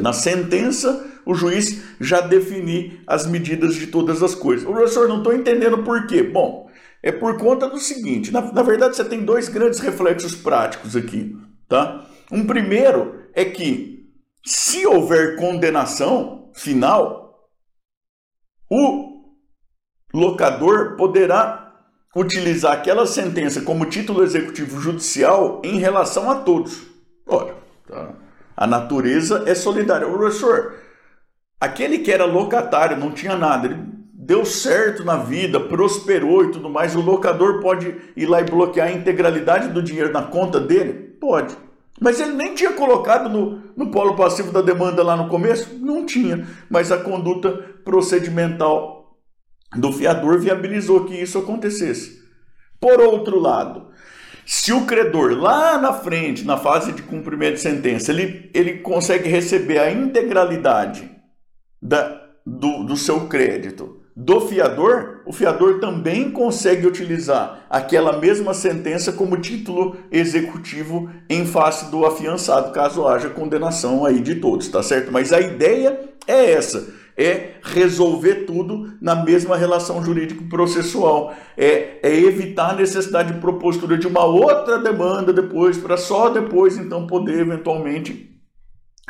Na 0.00 0.12
sentença, 0.12 1.06
o 1.24 1.34
juiz 1.34 1.82
já 2.00 2.20
definir 2.20 3.02
as 3.06 3.26
medidas 3.26 3.74
de 3.74 3.86
todas 3.86 4.22
as 4.22 4.34
coisas. 4.34 4.66
O 4.66 4.72
professor, 4.72 5.08
não 5.08 5.18
estou 5.18 5.34
entendendo 5.34 5.82
por 5.82 6.06
quê. 6.06 6.22
Bom, 6.22 6.70
é 7.02 7.10
por 7.12 7.38
conta 7.38 7.68
do 7.68 7.78
seguinte: 7.78 8.32
na, 8.32 8.40
na 8.52 8.62
verdade, 8.62 8.96
você 8.96 9.04
tem 9.04 9.24
dois 9.24 9.48
grandes 9.48 9.80
reflexos 9.80 10.34
práticos 10.34 10.96
aqui. 10.96 11.36
Tá? 11.68 12.06
Um 12.30 12.46
primeiro 12.46 13.24
é 13.32 13.44
que, 13.44 14.10
se 14.44 14.86
houver 14.86 15.36
condenação 15.36 16.50
final, 16.54 17.48
o 18.70 19.20
locador 20.12 20.96
poderá 20.96 21.60
utilizar 22.16 22.72
aquela 22.72 23.06
sentença 23.06 23.62
como 23.62 23.86
título 23.86 24.24
executivo 24.24 24.80
judicial 24.80 25.62
em 25.64 25.78
relação 25.78 26.30
a 26.30 26.40
todos. 26.40 26.82
Ora, 27.26 27.54
tá. 27.86 28.14
A 28.60 28.66
natureza 28.66 29.44
é 29.46 29.54
solidária. 29.54 30.06
O 30.06 30.12
professor, 30.12 30.74
aquele 31.58 32.00
que 32.00 32.12
era 32.12 32.26
locatário, 32.26 32.98
não 32.98 33.10
tinha 33.10 33.34
nada, 33.34 33.66
ele 33.66 33.82
deu 34.12 34.44
certo 34.44 35.02
na 35.02 35.16
vida, 35.16 35.58
prosperou 35.58 36.44
e 36.44 36.50
tudo 36.50 36.68
mais, 36.68 36.94
o 36.94 37.00
locador 37.00 37.60
pode 37.60 37.96
ir 38.14 38.26
lá 38.26 38.42
e 38.42 38.44
bloquear 38.44 38.88
a 38.88 38.92
integralidade 38.92 39.68
do 39.68 39.82
dinheiro 39.82 40.12
na 40.12 40.24
conta 40.24 40.60
dele? 40.60 40.92
Pode. 41.18 41.56
Mas 41.98 42.20
ele 42.20 42.32
nem 42.32 42.54
tinha 42.54 42.74
colocado 42.74 43.30
no, 43.30 43.62
no 43.74 43.90
polo 43.90 44.14
passivo 44.14 44.52
da 44.52 44.60
demanda 44.60 45.02
lá 45.02 45.16
no 45.16 45.28
começo? 45.28 45.78
Não 45.78 46.04
tinha. 46.04 46.46
Mas 46.68 46.92
a 46.92 46.98
conduta 46.98 47.50
procedimental 47.82 49.16
do 49.74 49.90
fiador 49.90 50.38
viabilizou 50.38 51.06
que 51.06 51.14
isso 51.14 51.38
acontecesse. 51.38 52.20
Por 52.78 53.00
outro 53.00 53.38
lado, 53.38 53.89
se 54.52 54.72
o 54.72 54.84
credor 54.84 55.30
lá 55.38 55.78
na 55.78 55.92
frente, 55.92 56.44
na 56.44 56.56
fase 56.56 56.90
de 56.90 57.02
cumprimento 57.02 57.54
de 57.54 57.60
sentença, 57.60 58.10
ele, 58.10 58.50
ele 58.52 58.78
consegue 58.78 59.28
receber 59.28 59.78
a 59.78 59.92
integralidade 59.92 61.08
da, 61.80 62.20
do, 62.44 62.82
do 62.82 62.96
seu 62.96 63.28
crédito 63.28 64.00
do 64.16 64.40
fiador, 64.40 65.22
o 65.24 65.32
fiador 65.32 65.78
também 65.78 66.32
consegue 66.32 66.84
utilizar 66.84 67.64
aquela 67.70 68.18
mesma 68.18 68.52
sentença 68.52 69.12
como 69.12 69.40
título 69.40 69.96
executivo 70.10 71.08
em 71.28 71.46
face 71.46 71.88
do 71.88 72.04
afiançado, 72.04 72.72
caso 72.72 73.06
haja 73.06 73.30
condenação 73.30 74.04
aí 74.04 74.18
de 74.18 74.34
todos, 74.34 74.66
tá 74.66 74.82
certo? 74.82 75.12
Mas 75.12 75.32
a 75.32 75.40
ideia 75.40 76.10
é 76.26 76.50
essa 76.50 76.99
é 77.20 77.56
resolver 77.62 78.46
tudo 78.46 78.94
na 79.00 79.14
mesma 79.14 79.56
relação 79.56 80.02
jurídico-processual. 80.02 81.34
É, 81.56 81.98
é 82.02 82.16
evitar 82.16 82.70
a 82.70 82.76
necessidade 82.76 83.34
de 83.34 83.40
propositura 83.40 83.98
de 83.98 84.06
uma 84.06 84.24
outra 84.24 84.78
demanda 84.78 85.32
depois, 85.32 85.76
para 85.76 85.98
só 85.98 86.30
depois 86.30 86.78
então 86.78 87.06
poder 87.06 87.40
eventualmente 87.40 88.30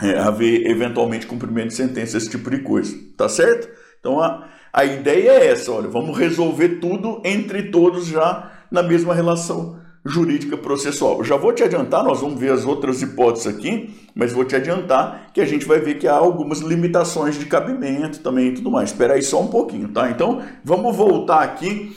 é, 0.02 0.18
haver 0.18 0.66
eventualmente 0.66 1.26
cumprimento 1.26 1.68
de 1.68 1.74
sentença, 1.74 2.16
esse 2.16 2.30
tipo 2.30 2.50
de 2.50 2.58
coisa. 2.58 2.96
Tá 3.16 3.28
certo? 3.28 3.68
Então 4.00 4.20
a, 4.20 4.48
a 4.72 4.84
ideia 4.84 5.30
é 5.30 5.46
essa, 5.46 5.70
olha, 5.70 5.88
vamos 5.88 6.18
resolver 6.18 6.80
tudo 6.80 7.22
entre 7.24 7.70
todos 7.70 8.06
já 8.06 8.50
na 8.70 8.82
mesma 8.82 9.14
relação 9.14 9.79
jurídica 10.04 10.56
processual. 10.56 11.22
já 11.22 11.36
vou 11.36 11.52
te 11.52 11.62
adiantar, 11.62 12.02
nós 12.02 12.20
vamos 12.20 12.40
ver 12.40 12.52
as 12.52 12.64
outras 12.64 13.02
hipóteses 13.02 13.46
aqui, 13.46 13.94
mas 14.14 14.32
vou 14.32 14.44
te 14.44 14.56
adiantar 14.56 15.30
que 15.32 15.40
a 15.40 15.44
gente 15.44 15.66
vai 15.66 15.78
ver 15.78 15.98
que 15.98 16.08
há 16.08 16.14
algumas 16.14 16.60
limitações 16.60 17.38
de 17.38 17.46
cabimento 17.46 18.20
também 18.20 18.48
e 18.48 18.54
tudo 18.54 18.70
mais. 18.70 18.90
Espera 18.90 19.14
aí 19.14 19.22
só 19.22 19.42
um 19.42 19.48
pouquinho, 19.48 19.88
tá? 19.88 20.10
Então, 20.10 20.42
vamos 20.64 20.96
voltar 20.96 21.42
aqui. 21.42 21.94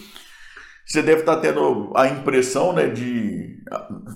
Você 0.85 1.01
deve 1.01 1.21
estar 1.21 1.37
tendo 1.37 1.91
a 1.95 2.07
impressão, 2.07 2.73
né, 2.73 2.87
de 2.87 3.57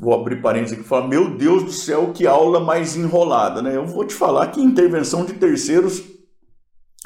vou 0.01 0.13
abrir 0.13 0.41
parênteses 0.41 0.73
aqui 0.73 0.81
e 0.81 0.87
falar, 0.87 1.07
meu 1.07 1.37
Deus 1.37 1.63
do 1.63 1.71
céu, 1.71 2.11
que 2.13 2.27
aula 2.27 2.59
mais 2.59 2.97
enrolada, 2.97 3.61
né? 3.61 3.75
Eu 3.75 3.85
vou 3.85 4.05
te 4.05 4.13
falar 4.13 4.47
que 4.47 4.59
intervenção 4.59 5.23
de 5.23 5.33
terceiros 5.33 6.03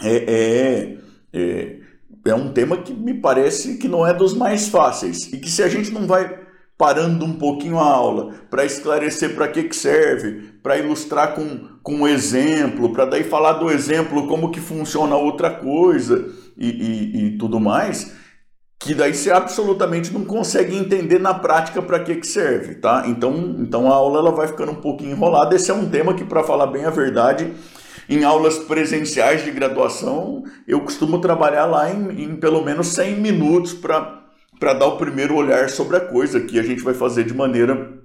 é, 0.01 0.15
é, 0.15 0.97
é 1.31 1.81
é 2.25 2.35
um 2.35 2.51
tema 2.51 2.77
que 2.77 2.93
me 2.93 3.15
parece 3.15 3.77
que 3.77 3.87
não 3.87 4.05
é 4.05 4.13
dos 4.13 4.33
mais 4.33 4.67
fáceis 4.67 5.33
e 5.33 5.37
que 5.37 5.49
se 5.49 5.63
a 5.63 5.67
gente 5.67 5.91
não 5.91 6.05
vai 6.05 6.40
parando 6.81 7.23
um 7.25 7.33
pouquinho 7.33 7.77
a 7.77 7.85
aula 7.85 8.33
para 8.49 8.65
esclarecer 8.65 9.35
para 9.35 9.47
que, 9.47 9.65
que 9.65 9.75
serve, 9.75 10.49
para 10.63 10.79
ilustrar 10.79 11.35
com, 11.35 11.59
com 11.83 11.97
um 11.97 12.07
exemplo, 12.07 12.91
para 12.91 13.05
daí 13.05 13.23
falar 13.23 13.53
do 13.53 13.69
exemplo 13.69 14.25
como 14.25 14.49
que 14.49 14.59
funciona 14.59 15.15
outra 15.15 15.51
coisa 15.51 16.25
e, 16.57 16.69
e, 16.69 17.25
e, 17.27 17.37
tudo 17.37 17.59
mais, 17.59 18.15
que 18.79 18.95
daí 18.95 19.13
você 19.13 19.29
absolutamente 19.29 20.11
não 20.11 20.25
consegue 20.25 20.75
entender 20.75 21.19
na 21.19 21.35
prática 21.35 21.83
para 21.83 21.99
que, 21.99 22.15
que 22.15 22.25
serve, 22.25 22.73
tá? 22.73 23.03
Então, 23.05 23.57
então 23.59 23.91
a 23.91 23.93
aula 23.93 24.17
ela 24.17 24.31
vai 24.31 24.47
ficando 24.47 24.71
um 24.71 24.81
pouquinho 24.81 25.11
enrolada. 25.11 25.55
Esse 25.55 25.69
é 25.69 25.75
um 25.75 25.87
tema 25.87 26.15
que, 26.15 26.25
para 26.25 26.41
falar 26.41 26.65
bem 26.65 26.85
a 26.85 26.89
verdade, 26.89 27.53
em 28.09 28.23
aulas 28.23 28.57
presenciais 28.57 29.43
de 29.43 29.51
graduação, 29.51 30.43
eu 30.67 30.81
costumo 30.81 31.21
trabalhar 31.21 31.67
lá 31.67 31.91
em, 31.91 32.23
em 32.23 32.35
pelo 32.37 32.65
menos 32.65 32.87
100 32.87 33.21
minutos 33.21 33.71
para 33.71 34.20
para 34.61 34.73
dar 34.73 34.85
o 34.85 34.97
primeiro 34.97 35.33
olhar 35.33 35.71
sobre 35.71 35.97
a 35.97 35.99
coisa, 35.99 36.39
que 36.39 36.59
a 36.59 36.61
gente 36.61 36.83
vai 36.83 36.93
fazer 36.93 37.23
de 37.23 37.33
maneira 37.33 37.99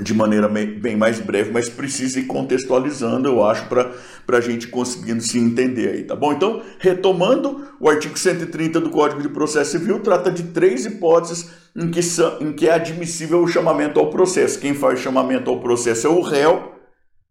de 0.00 0.14
maneira 0.14 0.48
bem 0.48 0.96
mais 0.96 1.20
breve, 1.20 1.50
mas 1.52 1.68
precisa 1.68 2.18
ir 2.18 2.24
contextualizando, 2.24 3.28
eu 3.28 3.44
acho, 3.44 3.68
para 3.68 3.92
a 4.38 4.40
gente 4.40 4.68
conseguindo 4.68 5.20
se 5.20 5.38
entender 5.38 5.90
aí, 5.90 6.04
tá 6.04 6.16
bom? 6.16 6.32
Então, 6.32 6.62
retomando, 6.78 7.68
o 7.78 7.90
artigo 7.90 8.18
130 8.18 8.80
do 8.80 8.88
Código 8.88 9.20
de 9.20 9.28
Processo 9.28 9.72
Civil 9.72 10.00
trata 10.00 10.30
de 10.30 10.44
três 10.44 10.86
hipóteses 10.86 11.50
em 11.76 11.90
que, 11.90 12.02
são, 12.02 12.40
em 12.40 12.54
que 12.54 12.66
é 12.66 12.72
admissível 12.72 13.42
o 13.42 13.46
chamamento 13.46 14.00
ao 14.00 14.08
processo. 14.08 14.58
Quem 14.58 14.72
faz 14.72 14.98
chamamento 14.98 15.50
ao 15.50 15.60
processo 15.60 16.06
é 16.06 16.10
o 16.10 16.22
réu, 16.22 16.72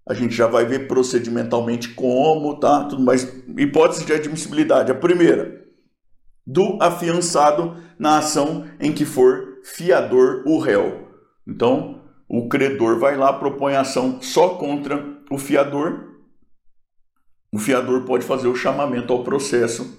a 0.08 0.14
gente 0.14 0.36
já 0.36 0.46
vai 0.46 0.64
ver 0.64 0.88
procedimentalmente 0.88 1.90
como, 1.90 2.60
tá? 2.60 2.84
Tudo 2.84 3.02
mais. 3.02 3.28
Hipótese 3.58 4.06
de 4.06 4.14
admissibilidade. 4.14 4.92
A 4.92 4.96
primeira, 4.96 5.62
do 6.52 6.78
afiançado 6.82 7.78
na 7.98 8.18
ação 8.18 8.66
em 8.80 8.92
que 8.92 9.06
for 9.06 9.60
fiador 9.64 10.44
o 10.46 10.60
réu. 10.60 11.08
Então, 11.48 12.02
o 12.28 12.50
credor 12.50 13.00
vai 13.00 13.16
lá, 13.16 13.32
propõe 13.32 13.76
ação 13.76 14.22
só 14.22 14.50
contra 14.50 15.06
o 15.30 15.38
fiador. 15.38 16.10
O 17.52 17.60
fiador 17.60 18.04
pode 18.04 18.26
fazer 18.26 18.48
o 18.48 18.56
chamamento 18.56 19.14
ao 19.14 19.24
processo 19.24 19.98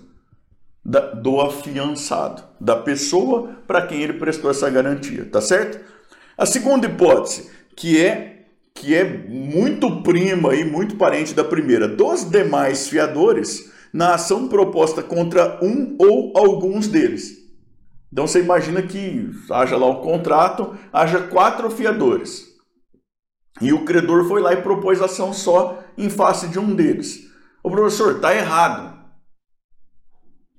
da, 0.84 1.00
do 1.00 1.40
afiançado, 1.40 2.42
da 2.60 2.76
pessoa 2.76 3.56
para 3.66 3.86
quem 3.86 4.02
ele 4.02 4.14
prestou 4.14 4.50
essa 4.50 4.68
garantia, 4.68 5.24
tá 5.30 5.40
certo? 5.40 5.80
A 6.36 6.44
segunda 6.44 6.86
hipótese, 6.86 7.50
que 7.76 8.02
é 8.02 8.30
que 8.74 8.94
é 8.94 9.04
muito 9.04 10.02
prima 10.02 10.54
e 10.54 10.64
muito 10.64 10.96
parente 10.96 11.34
da 11.34 11.44
primeira, 11.44 11.86
dos 11.86 12.24
demais 12.24 12.88
fiadores, 12.88 13.71
na 13.92 14.14
ação 14.14 14.48
proposta 14.48 15.02
contra 15.02 15.58
um 15.62 15.96
ou 15.98 16.32
alguns 16.36 16.88
deles. 16.88 17.42
Então 18.12 18.26
você 18.26 18.40
imagina 18.40 18.82
que 18.82 19.30
haja 19.50 19.76
lá 19.76 19.86
um 19.88 20.02
contrato, 20.02 20.76
haja 20.92 21.20
quatro 21.28 21.70
fiadores. 21.70 22.52
E 23.60 23.72
o 23.72 23.84
credor 23.84 24.26
foi 24.26 24.40
lá 24.40 24.52
e 24.52 24.62
propôs 24.62 25.00
ação 25.00 25.32
só 25.32 25.82
em 25.96 26.10
face 26.10 26.48
de 26.48 26.58
um 26.58 26.74
deles. 26.74 27.30
O 27.62 27.70
professor, 27.70 28.16
está 28.16 28.34
errado. 28.34 28.98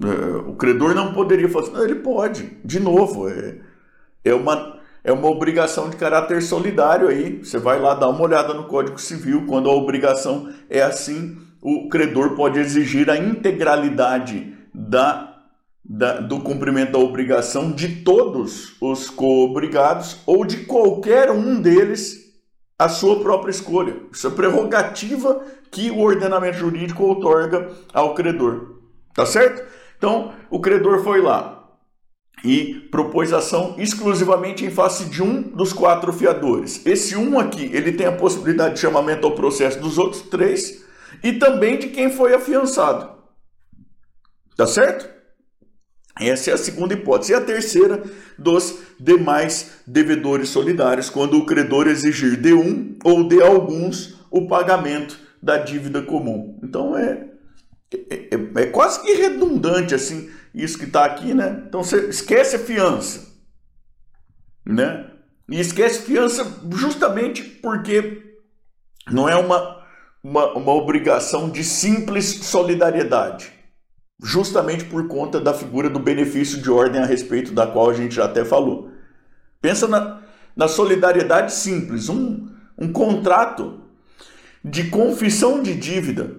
É, 0.02 0.36
o 0.48 0.56
credor 0.56 0.96
não 0.96 1.14
poderia 1.14 1.50
fazer. 1.50 1.72
Não, 1.72 1.84
ele 1.84 1.96
pode. 1.96 2.58
De 2.64 2.80
novo, 2.80 3.28
é, 3.28 3.60
é, 4.24 4.34
uma, 4.34 4.80
é 5.04 5.12
uma 5.12 5.28
obrigação 5.28 5.90
de 5.90 5.98
caráter 5.98 6.42
solidário 6.42 7.08
aí. 7.08 7.44
Você 7.44 7.58
vai 7.58 7.80
lá 7.80 7.94
dar 7.94 8.10
uma 8.10 8.22
olhada 8.22 8.54
no 8.54 8.66
Código 8.66 9.00
Civil. 9.00 9.46
Quando 9.46 9.70
a 9.70 9.74
obrigação 9.74 10.52
é 10.70 10.82
assim, 10.82 11.38
o 11.64 11.88
credor 11.88 12.36
pode 12.36 12.60
exigir 12.60 13.10
a 13.10 13.18
integralidade 13.18 14.54
da, 14.74 15.44
da, 15.84 16.20
do 16.20 16.42
cumprimento 16.42 16.92
da 16.92 17.00
obrigação 17.00 17.72
de 17.72 18.04
todos 18.04 18.76
os 18.82 19.10
co-obrigados 19.10 20.18
ou 20.26 20.44
de 20.44 20.66
qualquer 20.66 21.32
um 21.32 21.62
deles 21.62 22.34
a 22.78 22.90
sua 22.90 23.22
própria 23.22 23.52
escolha. 23.52 23.96
Isso 24.12 24.28
é 24.28 24.32
prerrogativa 24.32 25.42
que 25.72 25.90
o 25.90 26.00
ordenamento 26.00 26.58
jurídico 26.58 27.04
outorga 27.04 27.72
ao 27.94 28.14
credor. 28.14 28.80
Tá 29.14 29.26
certo? 29.26 29.64
Então, 29.98 30.34
o 30.50 30.60
credor 30.60 31.02
foi 31.02 31.22
lá 31.22 31.64
e 32.44 32.90
propôs 32.92 33.32
ação 33.32 33.76
exclusivamente 33.78 34.66
em 34.66 34.70
face 34.70 35.06
de 35.06 35.24
um 35.24 35.42
dos 35.42 35.72
quatro 35.72 36.12
fiadores. 36.12 36.86
Esse 36.86 37.16
um 37.16 37.40
aqui, 37.40 37.70
ele 37.72 37.94
tem 37.94 38.06
a 38.06 38.12
possibilidade 38.12 38.74
de 38.76 38.82
chamamento 38.82 39.26
ao 39.26 39.34
processo 39.34 39.80
dos 39.80 39.98
outros 39.98 40.24
três 40.24 40.83
e 41.24 41.34
também 41.34 41.80
de 41.80 41.88
quem 41.88 42.12
foi 42.12 42.34
afiançado. 42.36 43.14
Tá 44.56 44.68
certo? 44.68 45.10
Essa 46.20 46.52
é 46.52 46.54
a 46.54 46.58
segunda 46.58 46.94
hipótese. 46.94 47.32
E 47.32 47.36
a 47.36 47.42
terceira, 47.42 48.04
dos 48.38 48.78
demais 49.00 49.82
devedores 49.88 50.50
solidários, 50.50 51.10
quando 51.10 51.38
o 51.38 51.46
credor 51.46 51.88
exigir 51.88 52.40
de 52.40 52.54
um 52.54 52.98
ou 53.04 53.28
de 53.28 53.42
alguns 53.42 54.20
o 54.30 54.48
pagamento 54.48 55.18
da 55.42 55.58
dívida 55.58 56.02
comum. 56.02 56.60
Então 56.64 56.98
é, 56.98 57.30
é, 58.10 58.16
é, 58.16 58.62
é 58.62 58.66
quase 58.68 59.02
que 59.02 59.14
redundante 59.14 59.96
assim 59.96 60.30
isso 60.54 60.78
que 60.78 60.86
está 60.86 61.06
aqui, 61.06 61.34
né? 61.34 61.64
Então 61.68 61.84
você 61.84 62.10
esquece 62.10 62.56
a 62.56 62.60
fiança, 62.60 63.28
né? 64.66 65.10
E 65.50 65.60
esquece 65.60 66.04
fiança 66.04 66.46
justamente 66.72 67.44
porque 67.44 68.38
não 69.12 69.28
é 69.28 69.36
uma 69.36 69.83
uma, 70.24 70.54
uma 70.54 70.74
obrigação 70.74 71.50
de 71.50 71.64
simples 71.64 72.26
solidariedade, 72.46 73.52
justamente 74.24 74.86
por 74.86 75.08
conta 75.08 75.40
da 75.40 75.54
figura 75.54 75.90
do 75.90 76.00
benefício 76.00 76.62
de 76.62 76.72
ordem 76.72 77.02
a 77.02 77.06
respeito 77.06 77.52
da 77.52 77.68
qual 77.68 77.90
a 77.90 77.94
gente 77.94 78.16
já 78.16 78.26
até 78.26 78.46
falou. 78.46 78.90
Pensa 79.62 79.88
na, 79.88 80.22
na 80.56 80.68
solidariedade 80.68 81.54
simples, 81.54 82.08
um, 82.08 82.48
um 82.78 82.92
contrato 82.92 83.82
de 84.64 84.90
confissão 84.90 85.62
de 85.62 85.76
dívida 85.76 86.38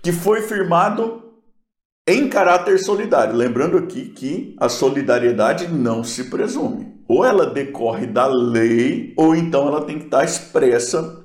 que 0.00 0.12
foi 0.12 0.42
firmado 0.42 1.24
em 2.06 2.28
caráter 2.28 2.78
solidário. 2.78 3.34
Lembrando 3.34 3.78
aqui 3.78 4.10
que 4.10 4.54
a 4.60 4.68
solidariedade 4.68 5.66
não 5.66 6.04
se 6.04 6.24
presume. 6.24 6.94
Ou 7.08 7.24
ela 7.24 7.46
decorre 7.46 8.06
da 8.06 8.26
lei, 8.26 9.12
ou 9.16 9.34
então 9.34 9.66
ela 9.66 9.84
tem 9.84 9.98
que 9.98 10.04
estar 10.04 10.24
expressa 10.24 11.24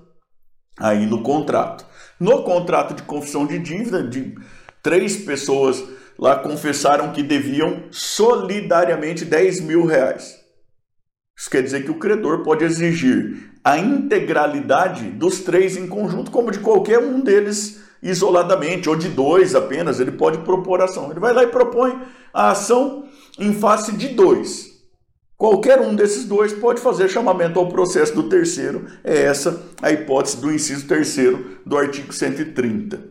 aí 0.77 1.05
no 1.05 1.21
contrato. 1.21 1.85
No 2.19 2.43
contrato 2.43 2.93
de 2.93 3.03
confissão 3.03 3.45
de 3.45 3.57
dívida, 3.57 4.03
de 4.03 4.35
três 4.83 5.15
pessoas 5.17 5.83
lá 6.17 6.35
confessaram 6.35 7.13
que 7.13 7.23
deviam 7.23 7.83
solidariamente 7.91 9.23
10 9.23 9.61
mil 9.61 9.85
reais. 9.85 10.37
Isso 11.37 11.49
quer 11.49 11.63
dizer 11.63 11.85
que 11.85 11.91
o 11.91 11.99
credor 11.99 12.43
pode 12.43 12.65
exigir 12.65 13.49
a 13.63 13.77
integralidade 13.77 15.09
dos 15.11 15.39
três 15.39 15.77
em 15.77 15.87
conjunto, 15.87 16.31
como 16.31 16.51
de 16.51 16.59
qualquer 16.59 16.99
um 16.99 17.21
deles 17.21 17.79
isoladamente, 18.03 18.89
ou 18.89 18.95
de 18.95 19.07
dois 19.07 19.55
apenas, 19.55 19.99
ele 19.99 20.11
pode 20.11 20.39
propor 20.39 20.81
ação. 20.81 21.11
Ele 21.11 21.19
vai 21.19 21.33
lá 21.33 21.43
e 21.43 21.47
propõe 21.47 21.97
a 22.33 22.51
ação 22.51 23.07
em 23.37 23.53
face 23.53 23.93
de 23.93 24.09
dois. 24.09 24.68
Qualquer 25.39 25.79
um 25.79 25.95
desses 25.95 26.25
dois 26.25 26.51
pode 26.51 26.81
fazer 26.81 27.07
chamamento 27.07 27.57
ao 27.57 27.69
processo 27.69 28.13
do 28.13 28.23
terceiro. 28.23 28.87
É 29.05 29.21
essa 29.21 29.63
a 29.81 29.89
hipótese 29.89 30.35
do 30.35 30.51
inciso 30.51 30.85
terceiro 30.85 31.59
do 31.65 31.77
artigo 31.77 32.11
130. 32.11 33.01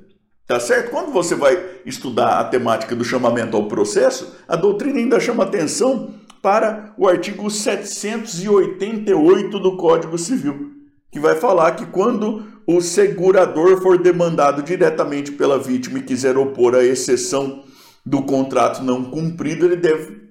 Tá 0.46 0.60
certo? 0.60 0.90
Quando 0.90 1.10
você 1.10 1.34
vai 1.34 1.58
estudar 1.86 2.38
a 2.38 2.44
temática 2.44 2.94
do 2.94 3.02
chamamento 3.02 3.56
ao 3.56 3.66
processo, 3.66 4.36
a 4.46 4.56
doutrina 4.56 4.98
ainda 4.98 5.18
chama 5.18 5.44
atenção 5.44 6.16
para 6.42 6.92
o 6.98 7.08
artigo 7.08 7.50
788 7.50 9.58
do 9.58 9.78
Código 9.78 10.18
Civil, 10.18 10.72
que 11.10 11.18
vai 11.18 11.34
falar 11.34 11.76
que 11.76 11.86
quando 11.86 12.44
o 12.66 12.82
segurador 12.82 13.80
for 13.80 13.96
demandado 13.96 14.62
diretamente 14.62 15.32
pela 15.32 15.58
vítima 15.58 15.98
e 15.98 16.02
quiser 16.02 16.36
opor 16.36 16.74
a 16.74 16.84
exceção 16.84 17.64
do 18.04 18.22
contrato 18.22 18.82
não 18.82 19.04
cumprido, 19.04 19.64
ele 19.64 19.76
deve 19.76 20.27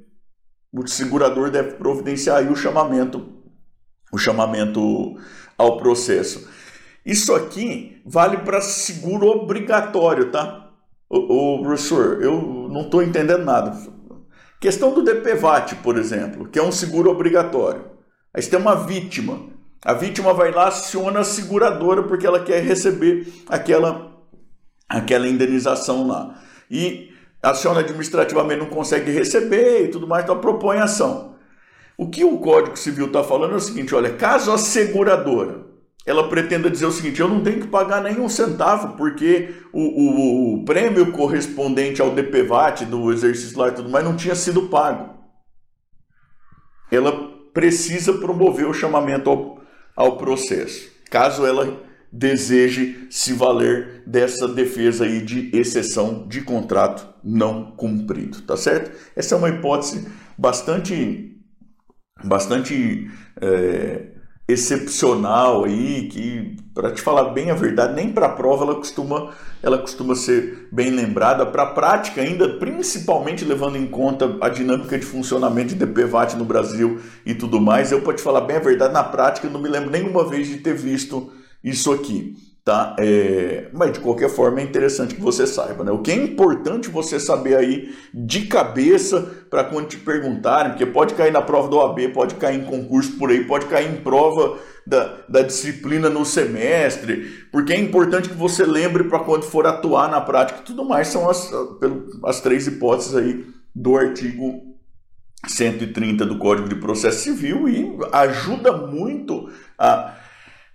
o 0.74 0.88
segurador 0.88 1.50
deve 1.50 1.72
providenciar 1.76 2.38
aí 2.38 2.50
o 2.50 2.56
chamamento 2.56 3.36
o 4.12 4.18
chamamento 4.18 5.18
ao 5.58 5.78
processo. 5.78 6.50
Isso 7.06 7.34
aqui 7.36 8.02
vale 8.06 8.38
para 8.38 8.62
seguro 8.62 9.28
obrigatório, 9.28 10.32
tá? 10.32 10.72
O, 11.10 11.60
professor, 11.62 12.22
eu 12.22 12.70
não 12.72 12.82
estou 12.82 13.04
entendendo 13.04 13.44
nada. 13.44 13.78
Questão 14.62 14.94
do 14.94 15.04
DPVAT, 15.04 15.76
por 15.84 15.98
exemplo, 15.98 16.48
que 16.48 16.58
é 16.58 16.64
um 16.64 16.72
seguro 16.72 17.12
obrigatório. 17.12 17.86
Aí 18.34 18.42
você 18.42 18.50
tem 18.50 18.60
uma 18.60 18.76
vítima 18.76 19.58
a 19.88 19.94
vítima 19.94 20.34
vai 20.34 20.52
lá, 20.52 20.68
aciona 20.68 21.20
a 21.20 21.24
seguradora 21.24 22.04
porque 22.04 22.26
ela 22.26 22.44
quer 22.44 22.62
receber 22.64 23.26
aquela, 23.48 24.12
aquela 24.90 25.28
indenização 25.28 26.08
lá. 26.08 26.42
E 26.70 27.14
aciona 27.42 27.80
administrativamente, 27.82 28.62
não 28.62 28.70
consegue 28.70 29.12
receber 29.12 29.86
e 29.86 29.88
tudo 29.90 30.08
mais, 30.08 30.24
então 30.24 30.40
propõe 30.40 30.78
ação. 30.78 31.36
O 31.98 32.10
que 32.10 32.24
o 32.24 32.38
Código 32.38 32.78
Civil 32.78 33.08
está 33.08 33.24
falando 33.24 33.54
é 33.54 33.58
o 33.58 33.60
seguinte: 33.60 33.96
olha, 33.96 34.14
caso 34.14 34.52
a 34.52 34.58
seguradora 34.58 35.66
ela 36.08 36.30
pretenda 36.30 36.70
dizer 36.70 36.86
o 36.86 36.92
seguinte: 36.92 37.20
eu 37.20 37.28
não 37.28 37.44
tenho 37.44 37.60
que 37.60 37.68
pagar 37.68 38.02
nenhum 38.02 38.30
centavo, 38.30 38.96
porque 38.96 39.54
o, 39.74 39.82
o, 39.82 40.54
o 40.54 40.66
prêmio 40.66 41.12
correspondente 41.12 42.02
ao 42.02 42.12
DPVAT 42.12 42.86
do 42.86 43.12
exercício 43.12 43.60
lá 43.60 43.68
e 43.68 43.74
tudo 43.74 43.90
mais 43.90 44.06
não 44.06 44.16
tinha 44.16 44.34
sido 44.34 44.70
pago. 44.70 45.18
Ela 46.90 47.12
precisa 47.54 48.14
promover 48.14 48.68
o 48.68 48.74
chamamento 48.74 49.30
ao, 49.30 49.62
ao 49.96 50.18
processo, 50.18 50.90
caso 51.10 51.46
ela 51.46 51.87
deseje 52.12 53.08
se 53.10 53.34
valer 53.34 54.04
dessa 54.06 54.48
defesa 54.48 55.06
aí 55.06 55.22
de 55.22 55.50
exceção 55.54 56.28
de 56.28 56.42
contrato 56.42 57.08
não 57.24 57.72
cumprido, 57.72 58.42
tá 58.42 58.56
certo? 58.56 58.92
Essa 59.16 59.36
é 59.36 59.38
uma 59.38 59.50
hipótese 59.50 60.08
bastante, 60.38 61.38
bastante 62.24 63.10
é, 63.42 64.18
excepcional 64.48 65.66
aí, 65.66 66.08
que, 66.08 66.56
para 66.74 66.92
te 66.92 67.02
falar 67.02 67.32
bem 67.32 67.52
a 67.52 67.56
verdade, 67.56 67.94
nem 67.94 68.14
para 68.14 68.28
a 68.28 68.30
prova 68.30 68.64
ela 68.64 68.76
costuma, 68.76 69.34
ela 69.62 69.78
costuma 69.78 70.16
ser 70.16 70.70
bem 70.72 70.90
lembrada. 70.90 71.46
Para 71.46 71.64
a 71.64 71.74
prática, 71.74 72.22
ainda, 72.22 72.48
principalmente 72.58 73.44
levando 73.44 73.76
em 73.76 73.86
conta 73.86 74.38
a 74.40 74.48
dinâmica 74.48 74.98
de 74.98 75.06
funcionamento 75.06 75.76
de 75.76 75.86
DPVAT 75.86 76.36
no 76.36 76.46
Brasil 76.46 77.02
e 77.26 77.36
tudo 77.36 77.60
mais, 77.60 77.92
eu, 77.92 78.02
para 78.02 78.14
te 78.14 78.22
falar 78.22 78.42
bem 78.42 78.56
a 78.56 78.62
verdade, 78.62 78.94
na 78.94 79.04
prática, 79.04 79.48
eu 79.48 79.52
não 79.52 79.62
me 79.62 79.68
lembro 79.68 79.90
nenhuma 79.90 80.24
vez 80.24 80.48
de 80.48 80.58
ter 80.58 80.76
visto 80.76 81.30
isso 81.64 81.92
aqui. 81.92 82.36
Tá? 82.64 82.98
É, 83.00 83.70
mas 83.72 83.94
de 83.94 84.02
qualquer 84.02 84.30
forma 84.30 84.60
é 84.60 84.64
interessante 84.64 85.16
que 85.16 85.22
você 85.22 85.48
saiba. 85.48 85.86
Né? 85.86 85.92
O 85.92 86.00
que 86.00 86.12
é 86.12 86.16
importante 86.16 86.90
você 86.90 87.18
saber 87.18 87.56
aí 87.56 87.96
de 88.14 88.42
cabeça 88.42 89.22
para 89.50 89.64
quando 89.64 89.88
te 89.88 89.96
perguntarem, 89.96 90.72
porque 90.72 90.86
pode 90.86 91.14
cair 91.14 91.32
na 91.32 91.42
prova 91.42 91.70
do 91.70 91.78
OAB, 91.78 92.10
pode 92.14 92.36
cair 92.36 92.60
em 92.60 92.66
concurso 92.66 93.14
por 93.14 93.30
aí, 93.30 93.46
pode 93.46 93.68
cair 93.68 93.90
em 93.90 94.02
prova 94.02 94.58
da, 94.86 95.18
da 95.30 95.42
disciplina 95.44 96.10
no 96.10 96.26
semestre, 96.26 97.46
porque 97.54 97.72
é 97.72 97.80
importante 97.80 98.28
que 98.28 98.36
você 98.36 98.66
lembre 98.66 99.06
para 99.06 99.20
quando 99.20 99.44
for 99.44 99.66
atuar 99.66 100.10
na 100.10 100.20
prática 100.20 100.62
tudo 100.66 100.84
mais, 100.84 101.08
são 101.08 101.30
as, 101.30 101.50
as 102.26 102.42
três 102.42 102.68
hipóteses 102.68 103.16
aí 103.16 103.46
do 103.74 103.96
artigo 103.96 104.76
130 105.48 106.26
do 106.26 106.38
Código 106.38 106.68
de 106.68 106.76
Processo 106.76 107.24
Civil 107.24 107.70
e 107.70 107.98
ajuda 108.12 108.74
muito 108.74 109.50
a 109.78 110.16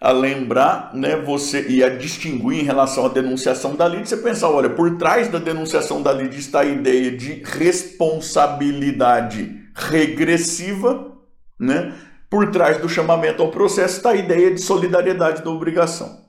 a 0.02 0.10
lembrar, 0.10 0.90
né, 0.92 1.14
você 1.14 1.68
e 1.68 1.84
a 1.84 1.88
distinguir 1.88 2.58
em 2.58 2.64
relação 2.64 3.06
à 3.06 3.08
denunciação 3.08 3.76
da 3.76 3.86
lide, 3.86 4.08
você 4.08 4.16
pensar, 4.16 4.50
olha, 4.50 4.68
por 4.68 4.98
trás 4.98 5.28
da 5.28 5.38
denunciação 5.38 6.02
da 6.02 6.12
lide 6.12 6.40
está 6.40 6.62
a 6.62 6.64
ideia 6.64 7.16
de 7.16 7.40
responsabilidade 7.44 9.62
regressiva, 9.72 11.12
né? 11.58 11.96
Por 12.28 12.50
trás 12.50 12.78
do 12.78 12.88
chamamento 12.88 13.44
ao 13.44 13.52
processo 13.52 13.98
está 13.98 14.10
a 14.10 14.16
ideia 14.16 14.52
de 14.52 14.60
solidariedade 14.60 15.44
da 15.44 15.50
obrigação. 15.50 16.26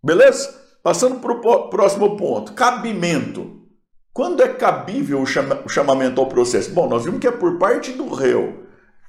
Beleza? 0.00 0.54
Passando 0.80 1.18
para 1.18 1.32
o 1.32 1.68
próximo 1.70 2.16
ponto, 2.16 2.52
cabimento. 2.52 3.62
Quando 4.12 4.44
é 4.44 4.48
cabível 4.48 5.20
o, 5.20 5.26
chama, 5.26 5.60
o 5.64 5.68
chamamento 5.68 6.20
ao 6.20 6.28
processo? 6.28 6.70
Bom, 6.70 6.88
nós 6.88 7.04
vimos 7.04 7.18
que 7.18 7.26
é 7.26 7.32
por 7.32 7.58
parte 7.58 7.90
do 7.90 8.14
réu 8.14 8.64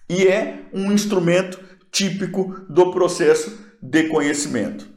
e 0.09 0.27
é 0.27 0.63
um 0.73 0.91
instrumento 0.91 1.69
típico 1.91 2.61
do 2.69 2.91
processo 2.91 3.59
de 3.81 4.03
conhecimento. 4.03 4.87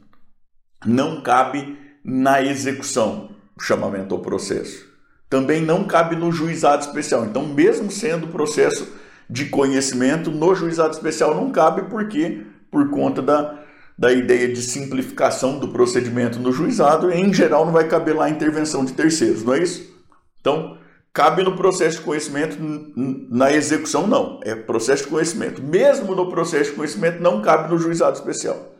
Não 0.85 1.21
cabe 1.21 1.77
na 2.03 2.41
execução 2.41 3.31
o 3.57 3.61
chamamento 3.61 4.13
ao 4.13 4.21
processo. 4.21 4.85
Também 5.29 5.61
não 5.61 5.83
cabe 5.83 6.15
no 6.15 6.31
juizado 6.31 6.85
especial. 6.85 7.25
Então, 7.25 7.45
mesmo 7.47 7.91
sendo 7.91 8.27
processo 8.27 8.87
de 9.29 9.45
conhecimento, 9.45 10.29
no 10.29 10.53
juizado 10.53 10.93
especial 10.93 11.33
não 11.33 11.51
cabe 11.51 11.89
porque 11.89 12.45
por 12.69 12.89
conta 12.89 13.21
da, 13.21 13.59
da 13.97 14.11
ideia 14.11 14.47
de 14.47 14.61
simplificação 14.61 15.57
do 15.57 15.69
procedimento 15.69 16.39
no 16.39 16.51
juizado, 16.51 17.11
em 17.11 17.33
geral 17.33 17.65
não 17.65 17.73
vai 17.73 17.87
caber 17.87 18.15
lá 18.15 18.25
a 18.25 18.29
intervenção 18.29 18.85
de 18.85 18.93
terceiros, 18.93 19.43
não 19.43 19.53
é 19.53 19.63
isso? 19.63 19.95
Então, 20.39 20.77
Cabe 21.15 21.43
no 21.43 21.55
processo 21.55 21.99
de 21.99 22.03
conhecimento, 22.03 22.57
na 22.59 23.49
execução 23.53 24.05
não, 24.05 24.41
é 24.43 24.53
processo 24.53 25.03
de 25.03 25.09
conhecimento. 25.09 25.63
Mesmo 25.63 26.13
no 26.13 26.29
processo 26.29 26.71
de 26.71 26.75
conhecimento 26.75 27.23
não 27.23 27.41
cabe 27.41 27.71
no 27.71 27.79
juizado 27.79 28.17
especial. 28.17 28.75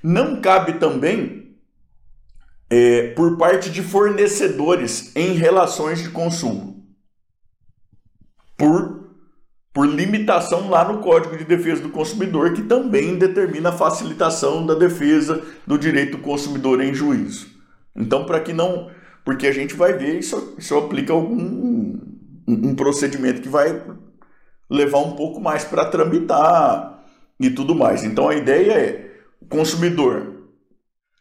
Não 0.00 0.40
cabe 0.40 0.74
também 0.74 1.56
é, 2.70 3.08
por 3.08 3.36
parte 3.36 3.70
de 3.70 3.82
fornecedores 3.82 5.10
em 5.16 5.32
relações 5.32 6.00
de 6.00 6.10
consumo. 6.10 6.86
Por, 8.56 9.16
por 9.72 9.84
limitação 9.84 10.70
lá 10.70 10.84
no 10.84 11.00
Código 11.00 11.36
de 11.36 11.44
Defesa 11.44 11.82
do 11.82 11.90
Consumidor, 11.90 12.52
que 12.52 12.62
também 12.62 13.18
determina 13.18 13.70
a 13.70 13.76
facilitação 13.76 14.64
da 14.64 14.76
defesa 14.76 15.42
do 15.66 15.76
direito 15.76 16.18
do 16.18 16.22
consumidor 16.22 16.80
em 16.80 16.94
juízo. 16.94 17.48
Então, 17.96 18.24
para 18.24 18.38
que 18.38 18.52
não 18.52 18.96
porque 19.24 19.46
a 19.46 19.52
gente 19.52 19.74
vai 19.74 19.92
ver 19.92 20.18
isso, 20.18 20.54
isso 20.58 20.76
aplica 20.76 21.12
algum 21.12 21.98
um, 22.48 22.74
procedimento 22.74 23.42
que 23.42 23.48
vai 23.48 23.82
levar 24.70 24.98
um 24.98 25.14
pouco 25.14 25.40
mais 25.40 25.64
para 25.64 25.84
tramitar 25.84 27.04
e 27.38 27.50
tudo 27.50 27.74
mais. 27.74 28.04
Então 28.04 28.28
a 28.28 28.34
ideia 28.34 28.72
é 28.72 29.10
o 29.40 29.46
consumidor. 29.46 30.34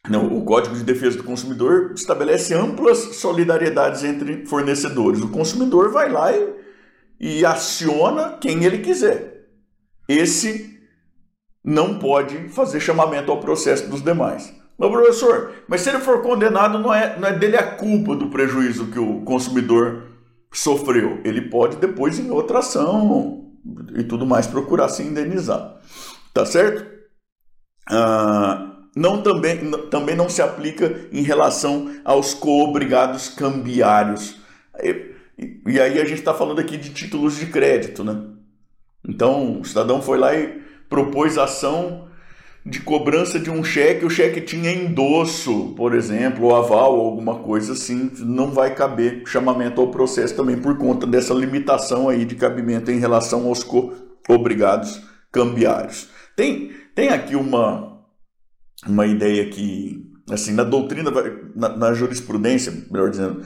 Não, 0.10 0.38
o 0.38 0.46
Código 0.46 0.76
de 0.76 0.84
Defesa 0.84 1.18
do 1.18 1.24
Consumidor 1.24 1.92
estabelece 1.94 2.54
amplas 2.54 2.98
solidariedades 3.16 4.04
entre 4.04 4.46
fornecedores. 4.46 5.22
O 5.22 5.30
consumidor 5.30 5.92
vai 5.92 6.10
lá 6.10 6.32
e, 6.32 6.54
e 7.20 7.46
aciona 7.46 8.38
quem 8.40 8.64
ele 8.64 8.80
quiser. 8.80 9.48
Esse 10.08 10.80
não 11.64 12.00
pode 12.00 12.48
fazer 12.50 12.80
chamamento 12.80 13.30
ao 13.30 13.42
processo 13.42 13.90
dos 13.90 14.02
demais. 14.02 14.57
Mas, 14.78 14.92
professor, 14.92 15.54
mas 15.68 15.82
se 15.82 15.90
ele 15.90 16.00
for 16.00 16.22
condenado, 16.22 16.78
não 16.78 16.94
é, 16.94 17.18
não 17.18 17.28
é 17.28 17.34
dele 17.34 17.58
a 17.58 17.76
culpa 17.76 18.16
do 18.16 18.30
prejuízo 18.30 18.88
que 18.88 19.00
o 19.00 19.22
consumidor 19.22 20.04
sofreu. 20.54 21.20
Ele 21.24 21.42
pode 21.42 21.78
depois, 21.78 22.20
em 22.20 22.30
outra 22.30 22.60
ação 22.60 23.52
e 23.96 24.04
tudo 24.04 24.26
mais, 24.26 24.46
procurar 24.46 24.90
se 24.90 25.02
indenizar. 25.02 25.78
Tá 26.34 26.46
certo? 26.46 26.86
Ah, 27.90 28.76
não 28.96 29.22
também, 29.22 29.72
também 29.90 30.16
não 30.16 30.30
se 30.30 30.42
aplica 30.42 31.08
em 31.12 31.22
relação 31.22 31.96
aos 32.06 32.34
coobrigados 32.34 33.30
cambiários. 33.30 34.40
E, 34.82 35.16
e 35.66 35.80
aí 35.80 36.00
a 36.00 36.06
gente 36.06 36.20
está 36.20 36.34
falando 36.34 36.60
aqui 36.60 36.78
de 36.78 36.92
títulos 36.92 37.38
de 37.38 37.48
crédito, 37.48 38.04
né? 38.04 38.22
Então 39.08 39.62
o 39.62 39.66
cidadão 39.66 40.02
foi 40.02 40.18
lá 40.18 40.36
e 40.36 40.62
propôs 40.90 41.38
ação 41.38 42.07
de 42.68 42.82
cobrança 42.82 43.40
de 43.40 43.50
um 43.50 43.64
cheque, 43.64 44.04
o 44.04 44.10
cheque 44.10 44.42
tinha 44.42 44.70
endosso, 44.70 45.74
por 45.78 45.96
exemplo, 45.96 46.46
ou 46.46 46.56
aval, 46.56 46.98
ou 46.98 47.06
alguma 47.06 47.36
coisa 47.40 47.72
assim, 47.72 48.12
não 48.20 48.52
vai 48.52 48.76
caber 48.76 49.24
chamamento 49.26 49.80
ao 49.80 49.88
processo 49.88 50.36
também 50.36 50.58
por 50.58 50.78
conta 50.78 51.08
dessa 51.08 51.34
limitação 51.34 52.10
aí 52.10 52.26
de 52.26 52.36
cabimento 52.36 52.92
em 52.92 53.00
relação 53.00 53.48
aos 53.48 53.66
obrigados 54.28 55.02
cambiários. 55.32 56.10
Tem, 56.36 56.72
tem 56.94 57.08
aqui 57.08 57.38
uma, 57.38 58.02
uma 58.86 59.08
ideia 59.08 59.50
que, 59.50 60.06
assim, 60.30 60.52
na 60.52 60.64
doutrina, 60.64 61.10
na, 61.56 61.70
na 61.70 61.94
jurisprudência, 61.94 62.74
melhor 62.92 63.10
dizendo, 63.10 63.46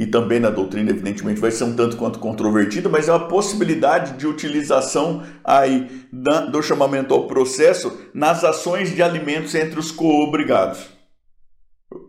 e 0.00 0.06
também 0.06 0.40
na 0.40 0.48
doutrina, 0.48 0.88
evidentemente, 0.88 1.42
vai 1.42 1.50
ser 1.50 1.64
um 1.64 1.76
tanto 1.76 1.98
quanto 1.98 2.18
controvertida, 2.18 2.88
mas 2.88 3.06
é 3.06 3.12
uma 3.12 3.28
possibilidade 3.28 4.16
de 4.16 4.26
utilização 4.26 5.22
aí 5.44 6.06
do 6.50 6.62
chamamento 6.62 7.12
ao 7.12 7.26
processo 7.26 8.08
nas 8.14 8.42
ações 8.42 8.94
de 8.94 9.02
alimentos 9.02 9.54
entre 9.54 9.78
os 9.78 9.92
coobrigados. 9.92 10.88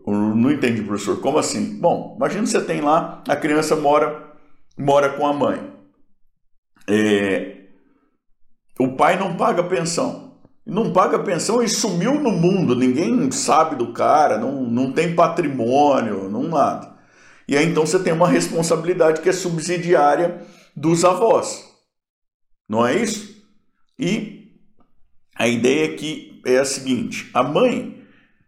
Não 0.06 0.50
entendi, 0.50 0.80
professor. 0.80 1.20
Como 1.20 1.36
assim? 1.36 1.78
Bom, 1.78 2.14
imagina 2.16 2.46
você 2.46 2.62
tem 2.62 2.80
lá, 2.80 3.22
a 3.28 3.36
criança 3.36 3.76
mora, 3.76 4.32
mora 4.78 5.10
com 5.10 5.26
a 5.26 5.34
mãe. 5.34 5.70
É, 6.88 7.56
o 8.80 8.96
pai 8.96 9.18
não 9.18 9.36
paga 9.36 9.62
pensão 9.62 10.32
não 10.64 10.92
paga 10.92 11.18
pensão 11.18 11.60
e 11.60 11.68
sumiu 11.68 12.20
no 12.20 12.30
mundo, 12.30 12.76
ninguém 12.76 13.32
sabe 13.32 13.74
do 13.74 13.92
cara, 13.92 14.38
não, 14.38 14.62
não 14.62 14.92
tem 14.92 15.12
patrimônio, 15.12 16.30
não 16.30 16.44
nada. 16.44 16.91
E 17.52 17.56
aí 17.56 17.66
então 17.66 17.84
você 17.84 17.98
tem 17.98 18.14
uma 18.14 18.26
responsabilidade 18.26 19.20
que 19.20 19.28
é 19.28 19.32
subsidiária 19.32 20.40
dos 20.74 21.04
avós. 21.04 21.70
Não 22.66 22.86
é 22.86 22.96
isso? 22.96 23.44
E 23.98 24.56
a 25.36 25.46
ideia 25.46 25.92
aqui 25.92 26.40
é 26.46 26.56
a 26.56 26.64
seguinte: 26.64 27.30
a 27.34 27.42
mãe 27.42 28.02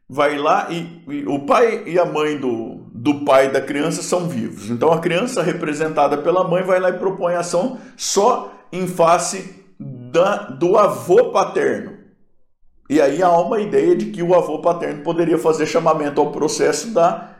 vai 0.08 0.38
lá 0.38 0.68
e, 0.70 1.02
e, 1.06 1.26
o 1.26 1.40
pai 1.40 1.82
e 1.86 1.98
a 1.98 2.06
mãe 2.06 2.38
do, 2.38 2.86
do 2.94 3.26
pai 3.26 3.52
da 3.52 3.60
criança 3.60 4.00
são 4.00 4.26
vivos. 4.26 4.70
Então 4.70 4.90
a 4.90 5.00
criança 5.00 5.42
representada 5.42 6.16
pela 6.16 6.48
mãe 6.48 6.62
vai 6.62 6.80
lá 6.80 6.88
e 6.88 6.98
propõe 6.98 7.34
ação 7.34 7.78
só 7.98 8.54
em 8.72 8.86
face 8.86 9.66
da, 9.78 10.44
do 10.44 10.78
avô 10.78 11.30
paterno. 11.30 11.92
E 12.88 13.02
aí 13.02 13.22
há 13.22 13.30
uma 13.38 13.60
ideia 13.60 13.94
de 13.94 14.06
que 14.06 14.22
o 14.22 14.34
avô 14.34 14.60
paterno 14.60 15.02
poderia 15.02 15.36
fazer 15.36 15.66
chamamento 15.66 16.22
ao 16.22 16.32
processo 16.32 16.88
da 16.94 17.33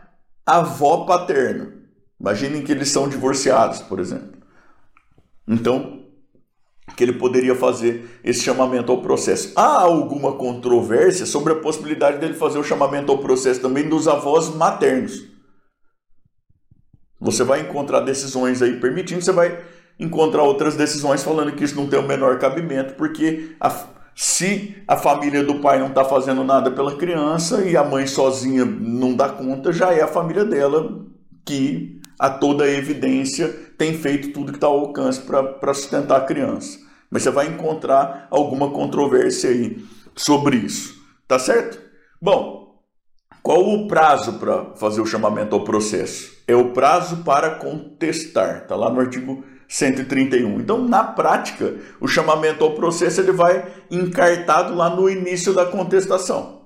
avó 0.47 1.05
paterna. 1.05 1.73
Imaginem 2.21 2.63
que 2.63 2.73
eles 2.73 2.89
são 2.89 3.09
divorciados, 3.09 3.81
por 3.81 3.99
exemplo. 3.99 4.39
Então, 5.47 6.05
que 6.97 7.03
ele 7.03 7.15
poderia 7.15 7.55
fazer 7.55 8.21
esse 8.23 8.43
chamamento 8.43 8.93
ao 8.93 9.03
processo. 9.03 9.53
Há 9.57 9.83
alguma 9.83 10.33
controvérsia 10.33 11.27
sobre 11.27 11.53
a 11.53 11.57
possibilidade 11.57 12.19
dele 12.19 12.35
fazer 12.35 12.59
o 12.59 12.65
chamamento 12.65 13.11
ao 13.11 13.19
processo 13.19 13.61
também 13.61 13.89
dos 13.89 14.07
avós 14.07 14.55
maternos. 14.55 15.25
Você 17.21 17.43
vai 17.43 17.61
encontrar 17.61 18.01
decisões 18.01 18.61
aí 18.61 18.79
permitindo, 18.79 19.23
você 19.23 19.33
vai 19.33 19.65
encontrar 19.99 20.43
outras 20.43 20.77
decisões 20.77 21.23
falando 21.23 21.53
que 21.53 21.65
isso 21.65 21.77
não 21.77 21.89
tem 21.89 21.99
o 21.99 22.07
menor 22.07 22.39
cabimento, 22.39 22.95
porque 22.95 23.57
a, 23.61 23.69
se 24.15 24.77
a 24.87 24.97
família 24.97 25.43
do 25.43 25.61
pai 25.61 25.79
não 25.79 25.89
está 25.89 26.05
fazendo 26.05 26.45
nada 26.45 26.71
pela 26.71 26.97
criança 26.97 27.65
e 27.65 27.77
a 27.77 27.83
mãe 27.83 28.07
sozinha 28.07 28.65
não 28.65 29.15
dá 29.15 29.29
conta, 29.29 29.73
já 29.73 29.93
é 29.93 30.03
a 30.03 30.09
família 30.09 30.45
dela 30.45 31.05
que, 31.45 32.01
a 32.19 32.31
toda 32.31 32.71
evidência, 32.71 33.49
tem 33.77 33.95
feito 33.95 34.33
tudo 34.33 34.53
que 34.53 34.59
está 34.59 34.69
ao 34.69 34.79
alcance 34.79 35.21
para 35.21 35.75
sustentar 35.75 36.19
a 36.19 36.25
criança. 36.25 36.79
Mas 37.11 37.23
você 37.23 37.31
vai 37.31 37.49
encontrar 37.49 38.29
alguma 38.31 38.71
controvérsia 38.71 39.51
aí 39.51 39.85
sobre 40.15 40.57
isso. 40.59 41.03
Tá 41.27 41.39
certo? 41.39 41.81
Bom, 42.21 42.83
qual 43.43 43.69
o 43.69 43.89
prazo 43.89 44.35
para 44.35 44.75
fazer 44.77 45.01
o 45.01 45.07
chamamento 45.07 45.55
ao 45.55 45.65
processo? 45.65 46.33
É 46.47 46.55
o 46.55 46.71
prazo 46.71 47.19
para 47.19 47.57
contestar. 47.57 48.63
Está 48.63 48.77
lá 48.77 48.91
no 48.91 49.01
artigo 49.01 49.45
131. 49.69 50.61
Então, 50.61 50.87
na 50.87 51.03
prática, 51.03 51.75
o 52.01 52.07
chamamento 52.07 52.65
ao 52.65 52.75
processo 52.75 53.21
ele 53.21 53.33
vai 53.33 53.67
encartado 53.91 54.75
lá 54.75 54.91
no 54.91 55.09
início 55.09 55.53
da 55.53 55.65
contestação. 55.65 56.63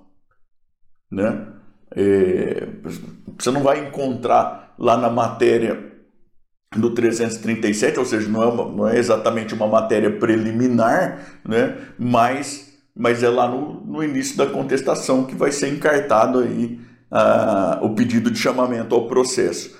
Né? 1.11 1.47
É, 1.95 2.69
você 3.39 3.51
não 3.51 3.63
vai 3.63 3.87
encontrar 3.87 4.75
lá 4.79 4.97
na 4.97 5.09
matéria 5.09 5.89
do 6.77 6.91
337, 6.91 7.99
ou 7.99 8.05
seja, 8.05 8.29
não 8.29 8.43
é, 8.43 8.47
uma, 8.47 8.65
não 8.69 8.89
é 8.89 8.99
exatamente 8.99 9.55
uma 9.55 9.67
matéria 9.67 10.11
preliminar, 10.11 11.41
né? 11.47 11.79
mas, 11.99 12.75
mas 12.95 13.23
é 13.23 13.29
lá 13.29 13.49
no, 13.49 13.81
no 13.87 14.05
início 14.05 14.37
da 14.37 14.47
contestação 14.47 15.25
que 15.25 15.35
vai 15.35 15.51
ser 15.51 15.69
encartado 15.69 16.41
aí, 16.41 16.79
ah, 17.11 17.79
o 17.83 17.95
pedido 17.95 18.31
de 18.31 18.39
chamamento 18.39 18.95
ao 18.95 19.09
processo. 19.09 19.77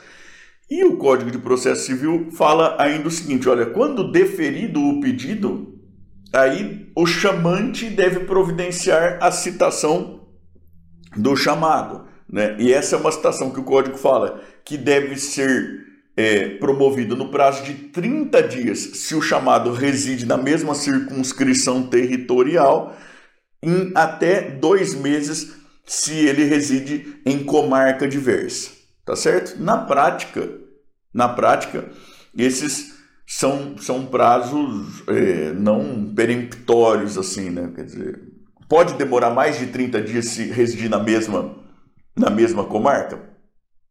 E 0.71 0.85
o 0.85 0.99
Código 0.99 1.31
de 1.31 1.39
Processo 1.39 1.87
Civil 1.87 2.29
fala 2.33 2.77
ainda 2.79 3.09
o 3.09 3.11
seguinte: 3.11 3.49
olha, 3.49 3.67
quando 3.67 4.13
deferido 4.13 4.81
o 4.81 5.01
pedido, 5.01 5.81
aí 6.33 6.91
o 6.95 7.07
chamante 7.07 7.89
deve 7.89 8.21
providenciar 8.21 9.19
a 9.23 9.31
citação 9.31 10.29
do 11.17 11.35
chamado. 11.35 12.07
Né? 12.31 12.55
E 12.59 12.73
essa 12.73 12.97
é 12.97 12.99
uma 12.99 13.11
citação 13.11 13.51
que 13.51 13.61
o 13.61 13.65
Código 13.65 13.97
fala 13.97 14.43
que 14.63 14.77
deve 14.77 15.17
ser 15.17 15.87
é, 16.15 16.51
promovida 16.59 17.15
no 17.15 17.31
prazo 17.31 17.65
de 17.65 17.73
30 17.73 18.43
dias 18.43 18.79
se 18.79 19.15
o 19.15 19.23
chamado 19.23 19.73
reside 19.73 20.27
na 20.27 20.37
mesma 20.37 20.75
circunscrição 20.75 21.85
territorial, 21.85 22.95
em 23.63 23.91
até 23.95 24.51
dois 24.51 24.95
meses 24.95 25.57
se 25.87 26.13
ele 26.13 26.45
reside 26.45 27.23
em 27.25 27.43
comarca 27.43 28.07
diversa 28.07 28.78
tá 29.09 29.17
certo? 29.17 29.59
Na 29.59 29.79
prática, 29.79 30.47
na 31.15 31.31
prática, 31.31 31.87
esses 32.37 32.95
são, 33.27 33.79
são 33.79 34.05
prazos 34.05 35.03
é, 35.09 35.51
não 35.55 36.13
peremptórios, 36.15 37.17
assim, 37.17 37.49
né? 37.49 37.73
Quer 37.75 37.85
dizer, 37.87 38.23
pode 38.69 38.99
demorar 38.99 39.31
mais 39.31 39.59
de 39.59 39.69
30 39.69 40.03
dias 40.03 40.27
se 40.27 40.45
residir 40.51 40.91
na 40.91 40.99
mesma, 40.99 41.57
na 42.15 42.29
mesma 42.29 42.65
comarca? 42.65 43.19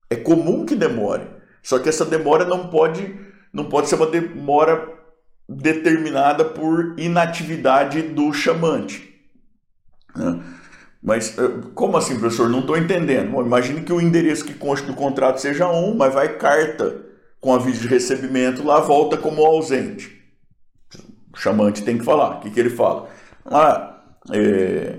É 0.07 0.15
comum 0.15 0.67
que 0.67 0.75
demore, 0.75 1.25
só 1.63 1.79
que 1.79 1.89
essa 1.89 2.05
demora 2.05 2.45
não 2.45 2.67
pode, 2.67 3.19
não 3.51 3.65
pode 3.65 3.89
ser 3.89 3.95
uma 3.95 4.05
demora 4.05 4.87
determinada 5.49 6.45
por 6.45 6.93
inatividade 6.99 8.03
do 8.03 8.31
chamante. 8.31 9.15
Né? 10.15 10.43
Mas 11.07 11.37
eh, 11.37 11.49
como 11.73 11.95
assim, 11.95 12.19
professor? 12.19 12.49
Não 12.49 12.59
estou 12.59 12.77
entendendo. 12.77 13.31
Bom, 13.31 13.41
imagine 13.41 13.81
que 13.81 13.93
o 13.93 14.01
endereço 14.01 14.43
que 14.43 14.53
consta 14.53 14.85
do 14.85 14.93
contrato 14.93 15.39
seja 15.39 15.71
um, 15.71 15.95
mas 15.95 16.13
vai 16.13 16.37
carta 16.37 16.97
com 17.39 17.53
aviso 17.53 17.83
de 17.83 17.87
recebimento 17.87 18.61
lá, 18.61 18.81
volta 18.81 19.15
como 19.15 19.45
ausente. 19.45 20.21
O 21.33 21.37
chamante 21.39 21.81
tem 21.83 21.97
que 21.97 22.03
falar. 22.03 22.35
O 22.35 22.39
que, 22.41 22.49
que 22.51 22.59
ele 22.59 22.69
fala? 22.69 23.07
Ah, 23.45 24.01
é, 24.33 24.97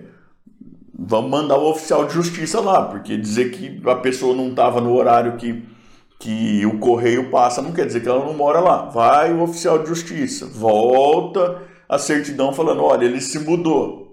vamos 0.98 1.30
mandar 1.30 1.58
o 1.58 1.68
oficial 1.68 2.06
de 2.06 2.14
justiça 2.14 2.58
lá, 2.58 2.86
porque 2.86 3.14
dizer 3.18 3.50
que 3.50 3.78
a 3.86 3.96
pessoa 3.96 4.34
não 4.34 4.48
estava 4.48 4.80
no 4.80 4.94
horário 4.94 5.36
que, 5.36 5.62
que 6.18 6.64
o 6.64 6.78
correio 6.78 7.28
passa 7.30 7.60
não 7.60 7.72
quer 7.72 7.84
dizer 7.84 8.00
que 8.00 8.08
ela 8.08 8.24
não 8.24 8.32
mora 8.32 8.60
lá. 8.60 8.88
Vai 8.88 9.30
o 9.34 9.42
oficial 9.42 9.80
de 9.80 9.88
justiça, 9.88 10.46
volta 10.46 11.60
a 11.86 11.98
certidão 11.98 12.50
falando: 12.50 12.82
olha, 12.82 13.04
ele 13.04 13.20
se 13.20 13.38
mudou. 13.38 14.07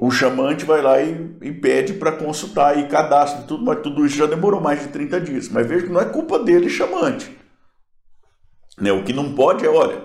O, 0.00 0.10
chamante 0.10 0.64
vai 0.64 0.82
lá 0.82 1.00
e, 1.00 1.36
e 1.42 1.52
pede 1.52 1.94
para 1.94 2.12
consultar 2.12 2.78
e 2.78 2.88
cadastra 2.88 3.42
tudo, 3.42 3.64
mas 3.64 3.80
tudo 3.80 4.04
isso 4.04 4.16
já 4.16 4.26
demorou 4.26 4.60
mais 4.60 4.80
de 4.80 4.88
30 4.88 5.20
dias. 5.20 5.48
Mas 5.48 5.66
veja 5.66 5.86
que 5.86 5.92
não 5.92 6.00
é 6.00 6.04
culpa 6.04 6.38
dele, 6.38 6.68
chamante. 6.68 7.36
Né? 8.80 8.92
O 8.92 9.04
que 9.04 9.12
não 9.12 9.34
pode 9.34 9.64
é, 9.64 9.68
olha, 9.68 10.02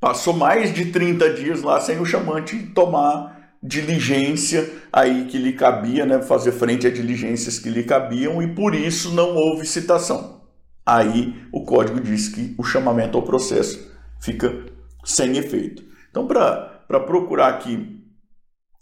passou 0.00 0.34
mais 0.34 0.72
de 0.72 0.86
30 0.86 1.30
dias 1.34 1.62
lá 1.62 1.80
sem 1.80 2.00
o 2.00 2.04
chamante 2.04 2.58
tomar 2.74 3.34
diligência 3.62 4.70
aí 4.92 5.24
que 5.24 5.38
lhe 5.38 5.54
cabia, 5.54 6.04
né, 6.04 6.20
fazer 6.20 6.52
frente 6.52 6.86
a 6.86 6.90
diligências 6.90 7.58
que 7.58 7.70
lhe 7.70 7.82
cabiam 7.82 8.42
e 8.42 8.54
por 8.54 8.74
isso 8.74 9.14
não 9.14 9.34
houve 9.34 9.66
citação. 9.66 10.42
Aí 10.84 11.34
o 11.50 11.64
código 11.64 11.98
diz 11.98 12.28
que 12.28 12.54
o 12.58 12.62
chamamento 12.62 13.16
ao 13.16 13.24
processo 13.24 13.90
fica 14.20 14.66
sem 15.02 15.38
efeito. 15.38 15.82
Então, 16.10 16.26
para 16.26 17.00
procurar 17.00 17.48
aqui 17.48 18.03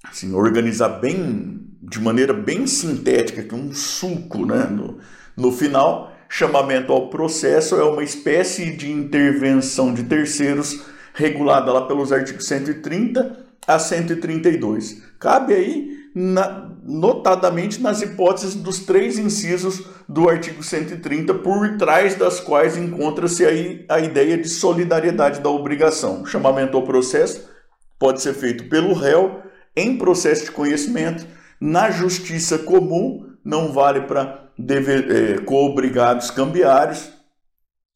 assim, 0.04 0.34
organizar 0.34 1.00
bem, 1.00 1.60
de 1.82 2.00
maneira 2.00 2.32
bem 2.32 2.66
sintética, 2.66 3.42
que 3.42 3.54
um 3.54 3.72
suco, 3.72 4.44
né? 4.44 4.64
No, 4.64 4.98
no 5.36 5.52
final, 5.52 6.12
chamamento 6.28 6.92
ao 6.92 7.08
processo 7.08 7.76
é 7.76 7.84
uma 7.84 8.02
espécie 8.02 8.72
de 8.72 8.90
intervenção 8.90 9.92
de 9.92 10.04
terceiros 10.04 10.84
regulada 11.14 11.72
lá 11.72 11.86
pelos 11.86 12.12
artigos 12.12 12.46
130 12.46 13.38
a 13.66 13.78
132. 13.78 15.02
Cabe 15.18 15.54
aí, 15.54 16.02
na, 16.14 16.70
notadamente 16.82 17.80
nas 17.80 18.02
hipóteses 18.02 18.54
dos 18.54 18.80
três 18.80 19.18
incisos 19.18 19.84
do 20.08 20.28
artigo 20.28 20.62
130, 20.62 21.34
por 21.34 21.76
trás 21.76 22.14
das 22.16 22.40
quais 22.40 22.76
encontra-se 22.76 23.44
aí 23.44 23.84
a 23.88 24.00
ideia 24.00 24.36
de 24.36 24.48
solidariedade 24.48 25.40
da 25.40 25.48
obrigação. 25.48 26.26
Chamamento 26.26 26.76
ao 26.76 26.84
processo 26.84 27.48
pode 27.98 28.20
ser 28.20 28.34
feito 28.34 28.68
pelo 28.68 28.92
réu 28.94 29.42
em 29.76 29.96
processo 29.96 30.46
de 30.46 30.50
conhecimento, 30.52 31.26
na 31.60 31.90
justiça 31.90 32.58
comum, 32.58 33.26
não 33.44 33.72
vale 33.72 34.02
para 34.02 34.50
é, 34.58 35.38
co-obrigados 35.44 36.30
cambiários, 36.30 37.10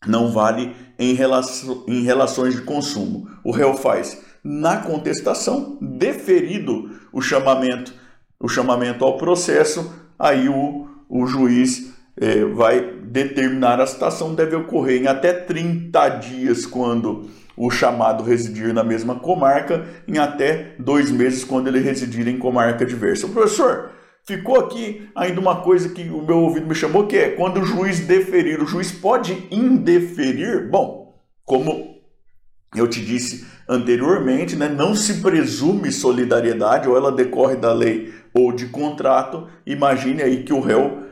não 0.07 0.33
vale 0.33 0.75
em, 0.99 1.15
relação, 1.15 1.85
em 1.87 2.03
relações 2.03 2.55
de 2.55 2.63
consumo. 2.63 3.29
O 3.45 3.51
réu 3.51 3.75
faz 3.75 4.23
na 4.43 4.79
contestação, 4.79 5.77
deferido 5.81 7.01
o 7.13 7.21
chamamento, 7.21 7.93
o 8.39 8.49
chamamento 8.49 9.05
ao 9.05 9.17
processo, 9.17 9.93
aí 10.19 10.49
o, 10.49 10.89
o 11.09 11.27
juiz 11.27 11.93
é, 12.17 12.45
vai 12.45 12.81
determinar 13.03 13.81
a 13.81 13.87
citação 13.87 14.35
deve 14.35 14.57
ocorrer 14.57 15.03
em 15.03 15.07
até 15.07 15.33
30 15.33 16.09
dias 16.11 16.65
quando 16.65 17.29
o 17.57 17.71
chamado 17.71 18.23
residir 18.23 18.73
na 18.75 18.85
mesma 18.85 19.15
comarca, 19.17 19.87
em 20.07 20.19
até 20.19 20.75
dois 20.79 21.11
meses 21.11 21.45
quando 21.45 21.69
ele 21.69 21.81
residir 21.81 22.29
em 22.29 22.39
comarca 22.39 22.85
diversa. 22.85 23.27
Professor, 23.29 23.91
ficou 24.25 24.61
aqui 24.61 25.09
ainda 25.15 25.41
uma 25.41 25.63
coisa 25.63 25.89
que 25.89 26.03
o 26.11 26.23
meu 26.23 26.39
ouvido 26.39 26.67
me 26.67 26.75
chamou, 26.75 27.07
que 27.07 27.17
é 27.17 27.31
quando 27.31 27.61
o 27.61 27.67
juiz 27.67 28.01
deferir, 28.01 28.63
o 28.63 28.67
juiz 28.67 28.93
pode 28.93 29.47
indeferir? 29.51 30.69
Bom, 30.69 31.15
como 31.45 31.97
eu 32.75 32.87
te 32.87 33.03
disse 33.03 33.47
anteriormente, 33.69 34.55
né, 34.55 34.69
não 34.69 34.95
se 34.95 35.21
presume 35.21 35.91
solidariedade, 35.91 36.89
ou 36.89 36.97
ela 36.97 37.11
decorre 37.11 37.57
da 37.57 37.73
lei 37.73 38.13
ou 38.35 38.53
de 38.53 38.67
contrato. 38.67 39.49
Imagine 39.67 40.23
aí 40.23 40.45
que 40.45 40.53
o 40.53 40.61
réu 40.61 41.05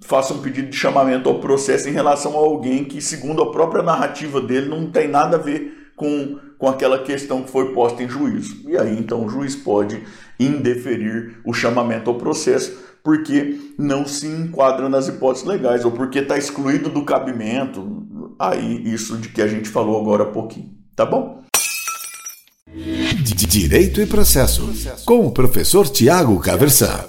faça 0.00 0.32
um 0.32 0.40
pedido 0.40 0.70
de 0.70 0.76
chamamento 0.76 1.28
ao 1.28 1.38
processo 1.38 1.88
em 1.88 1.92
relação 1.92 2.32
a 2.32 2.38
alguém 2.38 2.84
que, 2.84 3.00
segundo 3.00 3.42
a 3.42 3.50
própria 3.50 3.82
narrativa 3.82 4.40
dele, 4.40 4.68
não 4.68 4.90
tem 4.90 5.06
nada 5.06 5.36
a 5.36 5.40
ver 5.40 5.71
com, 5.96 6.38
com 6.58 6.68
aquela 6.68 6.98
questão 7.02 7.42
que 7.42 7.50
foi 7.50 7.72
posta 7.72 8.02
em 8.02 8.08
juízo. 8.08 8.68
E 8.68 8.76
aí, 8.76 8.98
então, 8.98 9.24
o 9.24 9.28
juiz 9.28 9.54
pode 9.56 10.02
indeferir 10.38 11.38
o 11.44 11.52
chamamento 11.52 12.10
ao 12.10 12.16
processo 12.16 12.72
porque 13.02 13.58
não 13.78 14.06
se 14.06 14.26
enquadra 14.26 14.88
nas 14.88 15.08
hipóteses 15.08 15.46
legais 15.46 15.84
ou 15.84 15.90
porque 15.90 16.20
está 16.20 16.38
excluído 16.38 16.88
do 16.88 17.04
cabimento. 17.04 18.06
Aí, 18.38 18.82
isso 18.92 19.16
de 19.16 19.28
que 19.28 19.42
a 19.42 19.48
gente 19.48 19.68
falou 19.68 20.00
agora 20.00 20.24
há 20.24 20.26
pouquinho. 20.26 20.70
Tá 20.94 21.04
bom? 21.04 21.42
Direito 23.48 24.00
e 24.00 24.06
processo, 24.06 24.66
com 25.04 25.26
o 25.26 25.32
professor 25.32 25.88
Tiago 25.88 26.40
Caversan. 26.40 27.04